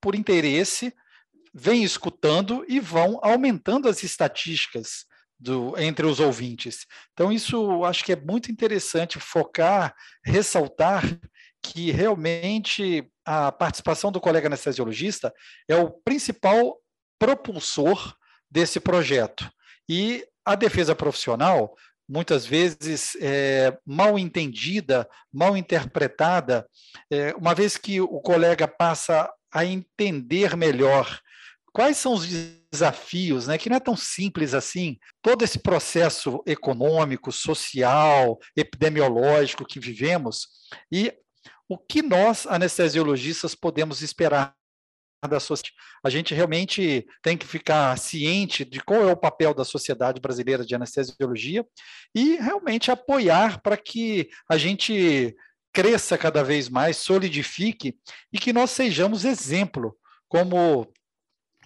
por 0.00 0.14
interesse, 0.14 0.94
vêm 1.52 1.84
escutando 1.84 2.64
e 2.66 2.80
vão 2.80 3.20
aumentando 3.22 3.86
as 3.86 4.02
estatísticas 4.02 5.04
do, 5.38 5.78
entre 5.78 6.06
os 6.06 6.20
ouvintes. 6.20 6.86
Então, 7.12 7.30
isso 7.30 7.84
acho 7.84 8.02
que 8.02 8.12
é 8.12 8.16
muito 8.16 8.50
interessante 8.50 9.20
focar, 9.20 9.94
ressaltar 10.24 11.04
que 11.62 11.90
realmente 11.90 13.06
a 13.28 13.52
participação 13.52 14.10
do 14.10 14.22
colega 14.22 14.46
anestesiologista 14.46 15.34
é 15.68 15.76
o 15.76 15.90
principal 15.90 16.78
propulsor 17.18 18.16
desse 18.50 18.80
projeto. 18.80 19.46
E 19.86 20.26
a 20.46 20.54
defesa 20.54 20.94
profissional, 20.94 21.76
muitas 22.08 22.46
vezes 22.46 23.14
é, 23.20 23.76
mal 23.84 24.18
entendida, 24.18 25.06
mal 25.30 25.58
interpretada, 25.58 26.66
é, 27.10 27.34
uma 27.34 27.54
vez 27.54 27.76
que 27.76 28.00
o 28.00 28.18
colega 28.18 28.66
passa 28.66 29.30
a 29.52 29.62
entender 29.62 30.56
melhor 30.56 31.20
quais 31.70 31.98
são 31.98 32.14
os 32.14 32.26
desafios, 32.72 33.46
né, 33.46 33.58
que 33.58 33.68
não 33.68 33.76
é 33.76 33.80
tão 33.80 33.94
simples 33.94 34.54
assim, 34.54 34.96
todo 35.20 35.44
esse 35.44 35.58
processo 35.58 36.42
econômico, 36.46 37.30
social, 37.30 38.38
epidemiológico 38.56 39.66
que 39.66 39.78
vivemos, 39.78 40.48
e 40.90 41.12
o 41.68 41.76
que 41.76 42.02
nós, 42.02 42.46
anestesiologistas, 42.46 43.54
podemos 43.54 44.00
esperar 44.00 44.54
da 45.28 45.40
sociedade. 45.40 45.74
A 46.04 46.10
gente 46.10 46.34
realmente 46.34 47.06
tem 47.22 47.36
que 47.36 47.46
ficar 47.46 47.98
ciente 47.98 48.64
de 48.64 48.80
qual 48.80 49.08
é 49.08 49.12
o 49.12 49.16
papel 49.16 49.52
da 49.52 49.64
Sociedade 49.64 50.20
Brasileira 50.20 50.64
de 50.64 50.74
Anestesiologia 50.74 51.66
e 52.14 52.36
realmente 52.36 52.90
apoiar 52.90 53.60
para 53.60 53.76
que 53.76 54.30
a 54.48 54.56
gente 54.56 55.36
cresça 55.72 56.16
cada 56.16 56.44
vez 56.44 56.68
mais, 56.68 56.96
solidifique 56.96 57.98
e 58.32 58.38
que 58.38 58.52
nós 58.52 58.70
sejamos 58.70 59.24
exemplo, 59.24 59.96
como 60.28 60.90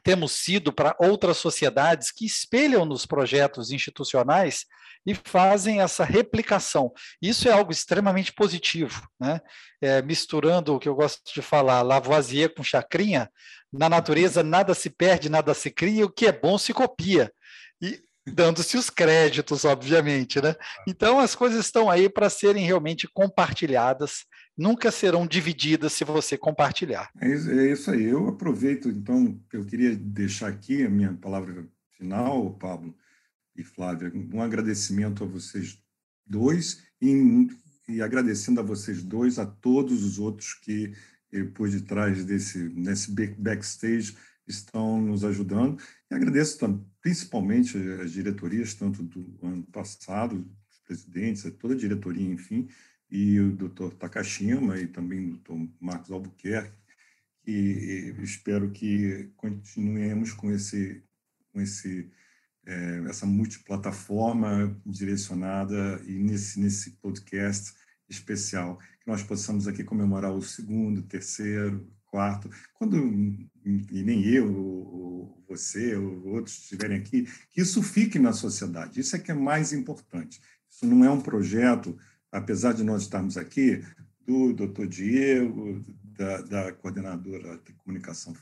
temos 0.02 0.32
sido 0.32 0.72
para 0.72 0.96
outras 0.98 1.36
sociedades 1.36 2.10
que 2.10 2.26
espelham 2.26 2.84
nos 2.84 3.06
projetos 3.06 3.70
institucionais 3.70 4.66
e 5.06 5.14
fazem 5.14 5.80
essa 5.80 6.04
replicação. 6.04 6.92
Isso 7.20 7.48
é 7.48 7.52
algo 7.52 7.72
extremamente 7.72 8.32
positivo, 8.32 9.06
né? 9.20 9.40
É, 9.80 10.00
misturando 10.00 10.74
o 10.74 10.78
que 10.78 10.88
eu 10.88 10.94
gosto 10.94 11.20
de 11.34 11.42
falar, 11.42 11.82
Lavoisier 11.82 12.54
com 12.54 12.62
Chacrinha, 12.62 13.28
na 13.72 13.88
natureza 13.88 14.42
nada 14.42 14.74
se 14.74 14.90
perde, 14.90 15.28
nada 15.28 15.54
se 15.54 15.70
cria, 15.70 16.04
o 16.04 16.10
que 16.10 16.26
é 16.26 16.32
bom 16.32 16.56
se 16.56 16.72
copia. 16.72 17.32
E 17.80 18.00
dando-se 18.26 18.76
os 18.76 18.88
créditos, 18.88 19.64
obviamente, 19.64 20.40
né? 20.40 20.54
Então 20.86 21.18
as 21.18 21.34
coisas 21.34 21.64
estão 21.64 21.90
aí 21.90 22.08
para 22.08 22.30
serem 22.30 22.64
realmente 22.64 23.08
compartilhadas, 23.12 24.24
nunca 24.56 24.90
serão 24.90 25.26
divididas 25.26 25.92
se 25.92 26.04
você 26.04 26.36
compartilhar. 26.38 27.10
É 27.20 27.28
isso, 27.28 27.90
é 27.90 27.94
aí. 27.94 28.04
Eu 28.04 28.28
aproveito, 28.28 28.88
então, 28.88 29.40
eu 29.52 29.64
queria 29.64 29.96
deixar 29.96 30.48
aqui 30.48 30.84
a 30.84 30.90
minha 30.90 31.12
palavra 31.14 31.66
final, 31.96 32.50
Pablo, 32.54 32.94
e 33.56 33.62
Flávia, 33.62 34.12
um 34.32 34.40
agradecimento 34.40 35.24
a 35.24 35.26
vocês 35.26 35.78
dois 36.26 36.82
e, 37.00 37.48
e 37.88 38.00
agradecendo 38.00 38.60
a 38.60 38.62
vocês 38.62 39.02
dois, 39.02 39.38
a 39.38 39.46
todos 39.46 40.02
os 40.02 40.18
outros 40.18 40.54
que 40.54 40.92
eh, 41.32 41.44
por 41.44 41.68
detrás 41.68 42.24
desse 42.24 42.58
nesse 42.70 43.10
backstage 43.10 44.16
estão 44.46 45.00
nos 45.00 45.24
ajudando. 45.24 45.80
E 46.10 46.14
agradeço 46.14 46.58
principalmente 47.00 47.76
as 48.02 48.12
diretorias, 48.12 48.74
tanto 48.74 49.02
do 49.02 49.38
ano 49.42 49.62
passado, 49.64 50.48
os 50.70 50.78
presidentes, 50.80 51.50
toda 51.58 51.74
a 51.74 51.76
diretoria, 51.76 52.28
enfim, 52.28 52.68
e 53.10 53.38
o 53.40 53.52
doutor 53.52 53.94
Takashima 53.94 54.78
e 54.78 54.86
também 54.86 55.26
o 55.26 55.30
doutor 55.30 55.68
Marcos 55.80 56.10
Albuquerque, 56.10 56.72
e 57.46 58.14
espero 58.22 58.70
que 58.70 59.30
continuemos 59.36 60.32
com 60.32 60.50
esse, 60.52 61.02
com 61.52 61.60
esse 61.60 62.08
é, 62.66 63.04
essa 63.08 63.26
multiplataforma 63.26 64.76
direcionada 64.86 66.00
e 66.06 66.18
nesse, 66.18 66.60
nesse 66.60 66.92
podcast 66.92 67.74
especial, 68.08 68.78
que 69.00 69.08
nós 69.10 69.22
possamos 69.22 69.66
aqui 69.66 69.82
comemorar 69.82 70.32
o 70.32 70.42
segundo, 70.42 71.02
terceiro, 71.02 71.90
quarto, 72.06 72.50
quando 72.74 72.96
e 73.64 74.02
nem 74.02 74.24
eu, 74.26 74.54
ou 74.54 75.44
você, 75.48 75.96
ou 75.96 76.28
outros 76.28 76.58
estiverem 76.58 76.98
aqui, 76.98 77.26
que 77.50 77.60
isso 77.60 77.82
fique 77.82 78.18
na 78.18 78.32
sociedade. 78.32 79.00
Isso 79.00 79.16
é 79.16 79.18
que 79.18 79.30
é 79.30 79.34
mais 79.34 79.72
importante. 79.72 80.40
Isso 80.70 80.86
não 80.86 81.04
é 81.04 81.10
um 81.10 81.20
projeto, 81.20 81.98
apesar 82.30 82.72
de 82.74 82.84
nós 82.84 83.02
estarmos 83.02 83.36
aqui, 83.36 83.82
do 84.26 84.52
doutor 84.52 84.86
Diego, 84.86 85.84
da, 86.04 86.42
da 86.42 86.72
coordenadora 86.72 87.58
de 87.64 87.72
comunicação 87.72 88.34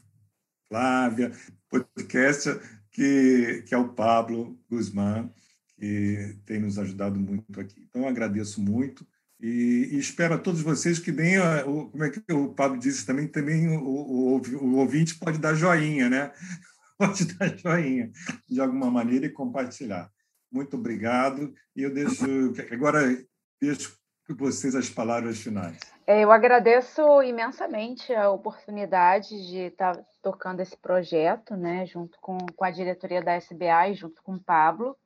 Flávia, 0.68 1.32
podcast 1.68 2.48
que, 2.92 3.62
que 3.66 3.74
é 3.74 3.78
o 3.78 3.88
Pablo 3.88 4.58
Guzmán, 4.68 5.28
que 5.76 6.36
tem 6.44 6.60
nos 6.60 6.78
ajudado 6.78 7.18
muito 7.18 7.60
aqui. 7.60 7.86
Então, 7.88 8.06
agradeço 8.06 8.60
muito 8.60 9.06
e, 9.42 9.88
e, 9.92 9.98
espero 9.98 10.34
a 10.34 10.38
todos 10.38 10.60
vocês 10.60 10.98
que 10.98 11.10
deem, 11.10 11.38
o, 11.38 11.86
como 11.86 12.04
é 12.04 12.10
que 12.10 12.20
o 12.32 12.52
Pablo 12.52 12.78
disse 12.78 13.06
também, 13.06 13.26
também 13.26 13.68
o, 13.68 13.82
o, 13.82 14.36
o 14.36 14.76
ouvinte 14.76 15.18
pode 15.18 15.38
dar 15.38 15.54
joinha, 15.54 16.10
né? 16.10 16.32
Pode 17.00 17.24
dar 17.32 17.56
joinha 17.56 18.12
de 18.46 18.60
alguma 18.60 18.90
maneira 18.90 19.24
e 19.24 19.30
compartilhar. 19.30 20.12
Muito 20.52 20.76
obrigado. 20.76 21.54
E 21.74 21.82
eu 21.82 21.94
deixo, 21.94 22.52
agora 22.70 23.00
deixo 23.58 23.96
vocês 24.28 24.74
as 24.74 24.90
palavras 24.90 25.38
finais. 25.38 25.78
É, 26.10 26.24
eu 26.24 26.32
agradeço 26.32 27.22
imensamente 27.22 28.12
a 28.12 28.30
oportunidade 28.30 29.28
de 29.46 29.58
estar 29.66 29.96
tocando 30.20 30.58
esse 30.58 30.76
projeto, 30.76 31.56
né, 31.56 31.86
junto 31.86 32.18
com, 32.20 32.36
com 32.56 32.64
a 32.64 32.70
diretoria 32.72 33.22
da 33.22 33.36
SBA 33.36 33.90
e 33.90 33.94
junto 33.94 34.20
com 34.24 34.32
o 34.32 34.42
Pablo. 34.42 34.96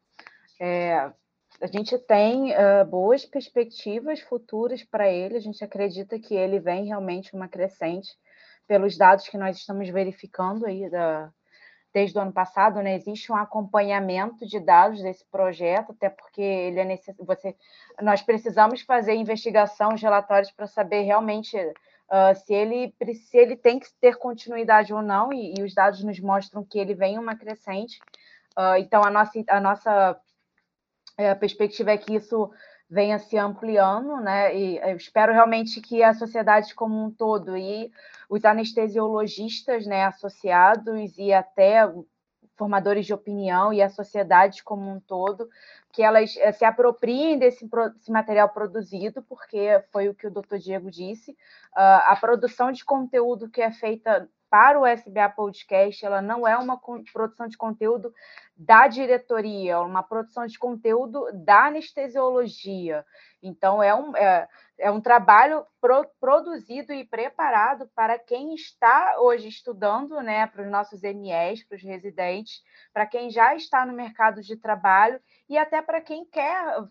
É, 0.58 1.12
a 1.60 1.66
gente 1.66 1.98
tem 1.98 2.52
uh, 2.52 2.86
boas 2.86 3.26
perspectivas 3.26 4.20
futuras 4.20 4.82
para 4.82 5.06
ele, 5.06 5.36
a 5.36 5.40
gente 5.40 5.62
acredita 5.62 6.18
que 6.18 6.34
ele 6.34 6.58
vem 6.58 6.86
realmente 6.86 7.34
uma 7.34 7.48
crescente 7.48 8.08
pelos 8.66 8.96
dados 8.96 9.28
que 9.28 9.36
nós 9.36 9.58
estamos 9.58 9.86
verificando 9.90 10.64
aí 10.64 10.88
da, 10.88 11.30
desde 11.94 12.18
o 12.18 12.20
ano 12.20 12.32
passado, 12.32 12.82
né, 12.82 12.96
existe 12.96 13.30
um 13.30 13.36
acompanhamento 13.36 14.44
de 14.44 14.58
dados 14.58 15.00
desse 15.00 15.24
projeto, 15.26 15.92
até 15.92 16.10
porque 16.10 16.42
ele 16.42 16.80
é 16.80 16.84
necess... 16.84 17.16
você 17.18 17.54
nós 18.02 18.20
precisamos 18.20 18.80
fazer 18.80 19.14
investigação, 19.14 19.94
os 19.94 20.02
relatórios 20.02 20.50
para 20.50 20.66
saber 20.66 21.02
realmente 21.02 21.56
uh, 21.56 22.34
se 22.44 22.52
ele 22.52 22.92
se 23.14 23.38
ele 23.38 23.56
tem 23.56 23.78
que 23.78 23.86
ter 24.00 24.16
continuidade 24.16 24.92
ou 24.92 25.00
não, 25.00 25.32
e, 25.32 25.54
e 25.56 25.62
os 25.62 25.72
dados 25.72 26.02
nos 26.02 26.18
mostram 26.18 26.64
que 26.64 26.80
ele 26.80 26.94
vem 26.94 27.16
uma 27.16 27.36
crescente. 27.36 28.00
Uh, 28.58 28.76
então 28.78 29.02
a 29.04 29.10
nossa 29.10 29.44
a 29.48 29.60
nossa 29.60 30.20
eh, 31.16 31.34
perspectiva 31.36 31.92
é 31.92 31.98
que 31.98 32.16
isso 32.16 32.50
venha 32.94 33.18
se 33.18 33.36
ampliando, 33.36 34.20
né? 34.20 34.56
E 34.56 34.78
eu 34.78 34.96
espero 34.96 35.32
realmente 35.32 35.80
que 35.80 36.02
a 36.02 36.14
sociedade 36.14 36.74
como 36.76 37.04
um 37.04 37.10
todo 37.10 37.56
e 37.56 37.90
os 38.30 38.44
anestesiologistas, 38.44 39.84
né, 39.84 40.04
associados 40.04 41.18
e 41.18 41.32
até 41.32 41.92
formadores 42.56 43.04
de 43.04 43.12
opinião 43.12 43.72
e 43.72 43.82
a 43.82 43.88
sociedade 43.88 44.62
como 44.62 44.88
um 44.88 45.00
todo, 45.00 45.48
que 45.92 46.04
elas 46.04 46.36
eh, 46.36 46.52
se 46.52 46.64
apropriem 46.64 47.36
desse, 47.36 47.68
desse 47.94 48.12
material 48.12 48.48
produzido, 48.48 49.22
porque 49.24 49.82
foi 49.92 50.08
o 50.08 50.14
que 50.14 50.28
o 50.28 50.30
doutor 50.30 50.60
Diego 50.60 50.88
disse, 50.88 51.32
uh, 51.32 52.06
a 52.06 52.16
produção 52.20 52.70
de 52.70 52.84
conteúdo 52.84 53.50
que 53.50 53.60
é 53.60 53.72
feita 53.72 54.28
para 54.54 54.78
o 54.78 54.86
SBA 54.86 55.30
Podcast, 55.30 56.06
ela 56.06 56.22
não 56.22 56.46
é 56.46 56.56
uma 56.56 56.80
produção 57.12 57.48
de 57.48 57.56
conteúdo 57.56 58.14
da 58.56 58.86
diretoria, 58.86 59.72
é 59.72 59.78
uma 59.78 60.00
produção 60.00 60.46
de 60.46 60.56
conteúdo 60.56 61.26
da 61.32 61.66
anestesiologia. 61.66 63.04
Então, 63.42 63.82
é 63.82 63.92
um, 63.92 64.16
é, 64.16 64.48
é 64.78 64.92
um 64.92 65.00
trabalho 65.00 65.66
pro, 65.80 66.06
produzido 66.20 66.92
e 66.92 67.04
preparado 67.04 67.90
para 67.96 68.16
quem 68.16 68.54
está 68.54 69.16
hoje 69.18 69.48
estudando, 69.48 70.20
né, 70.20 70.46
para 70.46 70.62
os 70.62 70.70
nossos 70.70 71.02
MEs, 71.02 71.64
para 71.64 71.74
os 71.74 71.82
residentes, 71.82 72.62
para 72.92 73.06
quem 73.06 73.30
já 73.30 73.56
está 73.56 73.84
no 73.84 73.92
mercado 73.92 74.40
de 74.40 74.56
trabalho 74.56 75.20
e 75.48 75.58
até 75.58 75.82
para 75.82 76.00
quem 76.00 76.24
quer 76.24 76.84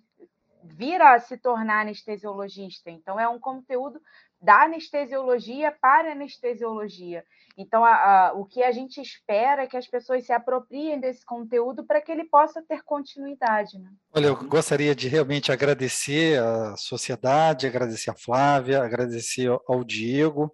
vir 0.65 1.01
a 1.01 1.17
se 1.17 1.37
tornar 1.37 1.81
anestesiologista. 1.81 2.89
Então, 2.89 3.17
é 3.17 3.27
um 3.27 3.39
conteúdo 3.39 4.01
da 4.43 4.63
anestesiologia 4.63 5.73
para 5.81 6.11
anestesiologia. 6.11 7.23
Então, 7.57 7.85
a, 7.85 7.91
a, 7.93 8.33
o 8.33 8.45
que 8.45 8.61
a 8.61 8.71
gente 8.71 8.99
espera 8.99 9.63
é 9.63 9.67
que 9.67 9.77
as 9.77 9.87
pessoas 9.87 10.25
se 10.25 10.33
apropriem 10.33 10.99
desse 10.99 11.25
conteúdo 11.25 11.85
para 11.85 12.01
que 12.01 12.11
ele 12.11 12.25
possa 12.25 12.61
ter 12.61 12.83
continuidade. 12.83 13.79
Né? 13.79 13.89
Olha, 14.13 14.27
eu 14.27 14.35
gostaria 14.35 14.93
de 14.93 15.07
realmente 15.07 15.51
agradecer 15.51 16.41
a 16.41 16.75
sociedade, 16.75 17.67
agradecer 17.67 18.09
a 18.09 18.15
Flávia, 18.15 18.83
agradecer 18.83 19.49
ao 19.67 19.83
Diego 19.83 20.53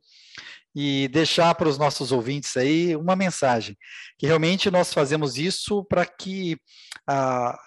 e 0.75 1.07
deixar 1.07 1.55
para 1.55 1.67
os 1.67 1.79
nossos 1.79 2.11
ouvintes 2.11 2.55
aí 2.57 2.95
uma 2.95 3.15
mensagem, 3.15 3.75
que 4.19 4.27
realmente 4.27 4.69
nós 4.69 4.93
fazemos 4.93 5.35
isso 5.37 5.83
para 5.85 6.05
que 6.05 6.57
a, 7.07 7.57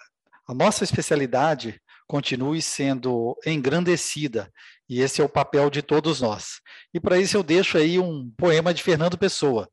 a 0.47 0.53
nossa 0.53 0.85
especialidade 0.85 1.81
continue 2.07 2.61
sendo 2.61 3.35
engrandecida 3.45 4.51
e 4.87 5.01
esse 5.01 5.21
é 5.21 5.23
o 5.23 5.29
papel 5.29 5.69
de 5.69 5.81
todos 5.81 6.21
nós. 6.21 6.61
E 6.93 6.99
para 6.99 7.17
isso 7.17 7.37
eu 7.37 7.43
deixo 7.43 7.77
aí 7.77 7.99
um 7.99 8.29
poema 8.31 8.73
de 8.73 8.83
Fernando 8.83 9.17
Pessoa. 9.17 9.69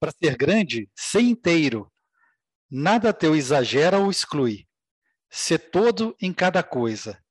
Para 0.00 0.12
ser 0.12 0.36
grande, 0.36 0.90
ser 0.96 1.20
inteiro. 1.20 1.90
Nada 2.70 3.12
teu 3.12 3.34
exagera 3.34 3.98
ou 3.98 4.10
exclui. 4.10 4.66
Ser 5.30 5.58
todo 5.58 6.16
em 6.20 6.32
cada 6.32 6.62
coisa. 6.62 7.22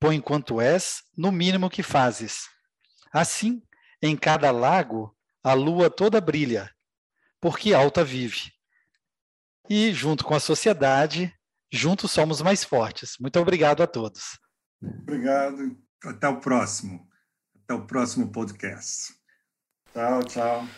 Põe 0.00 0.20
quanto 0.20 0.60
és 0.60 1.02
no 1.16 1.32
mínimo 1.32 1.70
que 1.70 1.82
fazes. 1.82 2.48
Assim, 3.12 3.62
em 4.00 4.16
cada 4.16 4.50
lago, 4.50 5.16
a 5.42 5.54
lua 5.54 5.90
toda 5.90 6.20
brilha, 6.20 6.70
porque 7.40 7.74
alta 7.74 8.04
vive. 8.04 8.52
E, 9.68 9.92
junto 9.92 10.24
com 10.24 10.34
a 10.34 10.40
sociedade, 10.40 11.34
juntos 11.72 12.10
somos 12.10 12.40
mais 12.40 12.64
fortes. 12.64 13.16
Muito 13.20 13.38
obrigado 13.38 13.82
a 13.82 13.86
todos. 13.86 14.38
Obrigado. 14.82 15.76
Até 16.04 16.28
o 16.28 16.40
próximo. 16.40 17.06
Até 17.64 17.74
o 17.74 17.86
próximo 17.86 18.30
podcast. 18.30 19.14
Tchau, 19.92 20.22
tchau. 20.24 20.68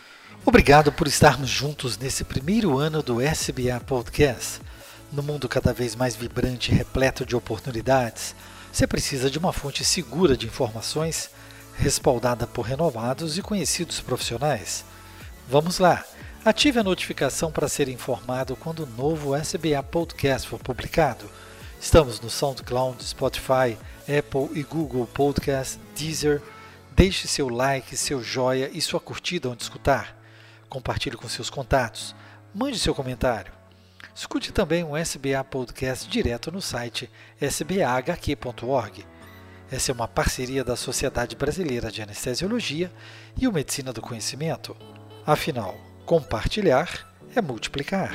Obrigado 0.44 0.90
por 0.92 1.06
estarmos 1.06 1.50
juntos 1.50 1.98
nesse 1.98 2.24
primeiro 2.24 2.78
ano 2.78 3.02
do 3.02 3.20
SBA 3.20 3.80
Podcast. 3.86 4.60
No 5.12 5.22
mundo 5.22 5.48
cada 5.48 5.72
vez 5.72 5.94
mais 5.94 6.16
vibrante 6.16 6.70
e 6.70 6.74
repleto 6.74 7.26
de 7.26 7.36
oportunidades, 7.36 8.34
você 8.72 8.86
precisa 8.86 9.28
de 9.28 9.38
uma 9.38 9.52
fonte 9.52 9.84
segura 9.84 10.36
de 10.36 10.46
informações, 10.46 11.30
respaldada 11.76 12.46
por 12.46 12.62
renovados 12.62 13.36
e 13.36 13.42
conhecidos 13.42 14.00
profissionais. 14.00 14.84
Vamos 15.48 15.78
lá! 15.78 16.04
Ative 16.42 16.78
a 16.78 16.84
notificação 16.84 17.52
para 17.52 17.68
ser 17.68 17.88
informado 17.88 18.56
quando 18.56 18.84
o 18.84 18.86
novo 18.86 19.36
SBA 19.36 19.82
Podcast 19.82 20.48
for 20.48 20.58
publicado. 20.58 21.28
Estamos 21.80 22.20
no 22.20 22.28
SoundCloud, 22.28 23.02
Spotify, 23.02 23.76
Apple 24.02 24.50
e 24.52 24.62
Google 24.62 25.06
Podcast, 25.06 25.80
Deezer. 25.96 26.42
Deixe 26.92 27.26
seu 27.26 27.48
like, 27.48 27.96
seu 27.96 28.22
joia 28.22 28.70
e 28.70 28.82
sua 28.82 29.00
curtida 29.00 29.48
onde 29.48 29.62
escutar. 29.62 30.14
Compartilhe 30.68 31.16
com 31.16 31.26
seus 31.26 31.48
contatos. 31.48 32.14
Mande 32.54 32.78
seu 32.78 32.94
comentário. 32.94 33.50
Escute 34.14 34.52
também 34.52 34.84
o 34.84 34.94
SBA 34.94 35.42
Podcast 35.42 36.06
direto 36.06 36.52
no 36.52 36.60
site 36.60 37.10
sbahq.org. 37.40 39.06
Essa 39.70 39.90
é 39.90 39.94
uma 39.94 40.06
parceria 40.06 40.62
da 40.62 40.76
Sociedade 40.76 41.34
Brasileira 41.34 41.90
de 41.90 42.02
Anestesiologia 42.02 42.92
e 43.38 43.48
o 43.48 43.52
Medicina 43.52 43.90
do 43.90 44.02
Conhecimento. 44.02 44.76
Afinal, 45.24 45.80
compartilhar 46.04 47.10
é 47.34 47.40
multiplicar. 47.40 48.12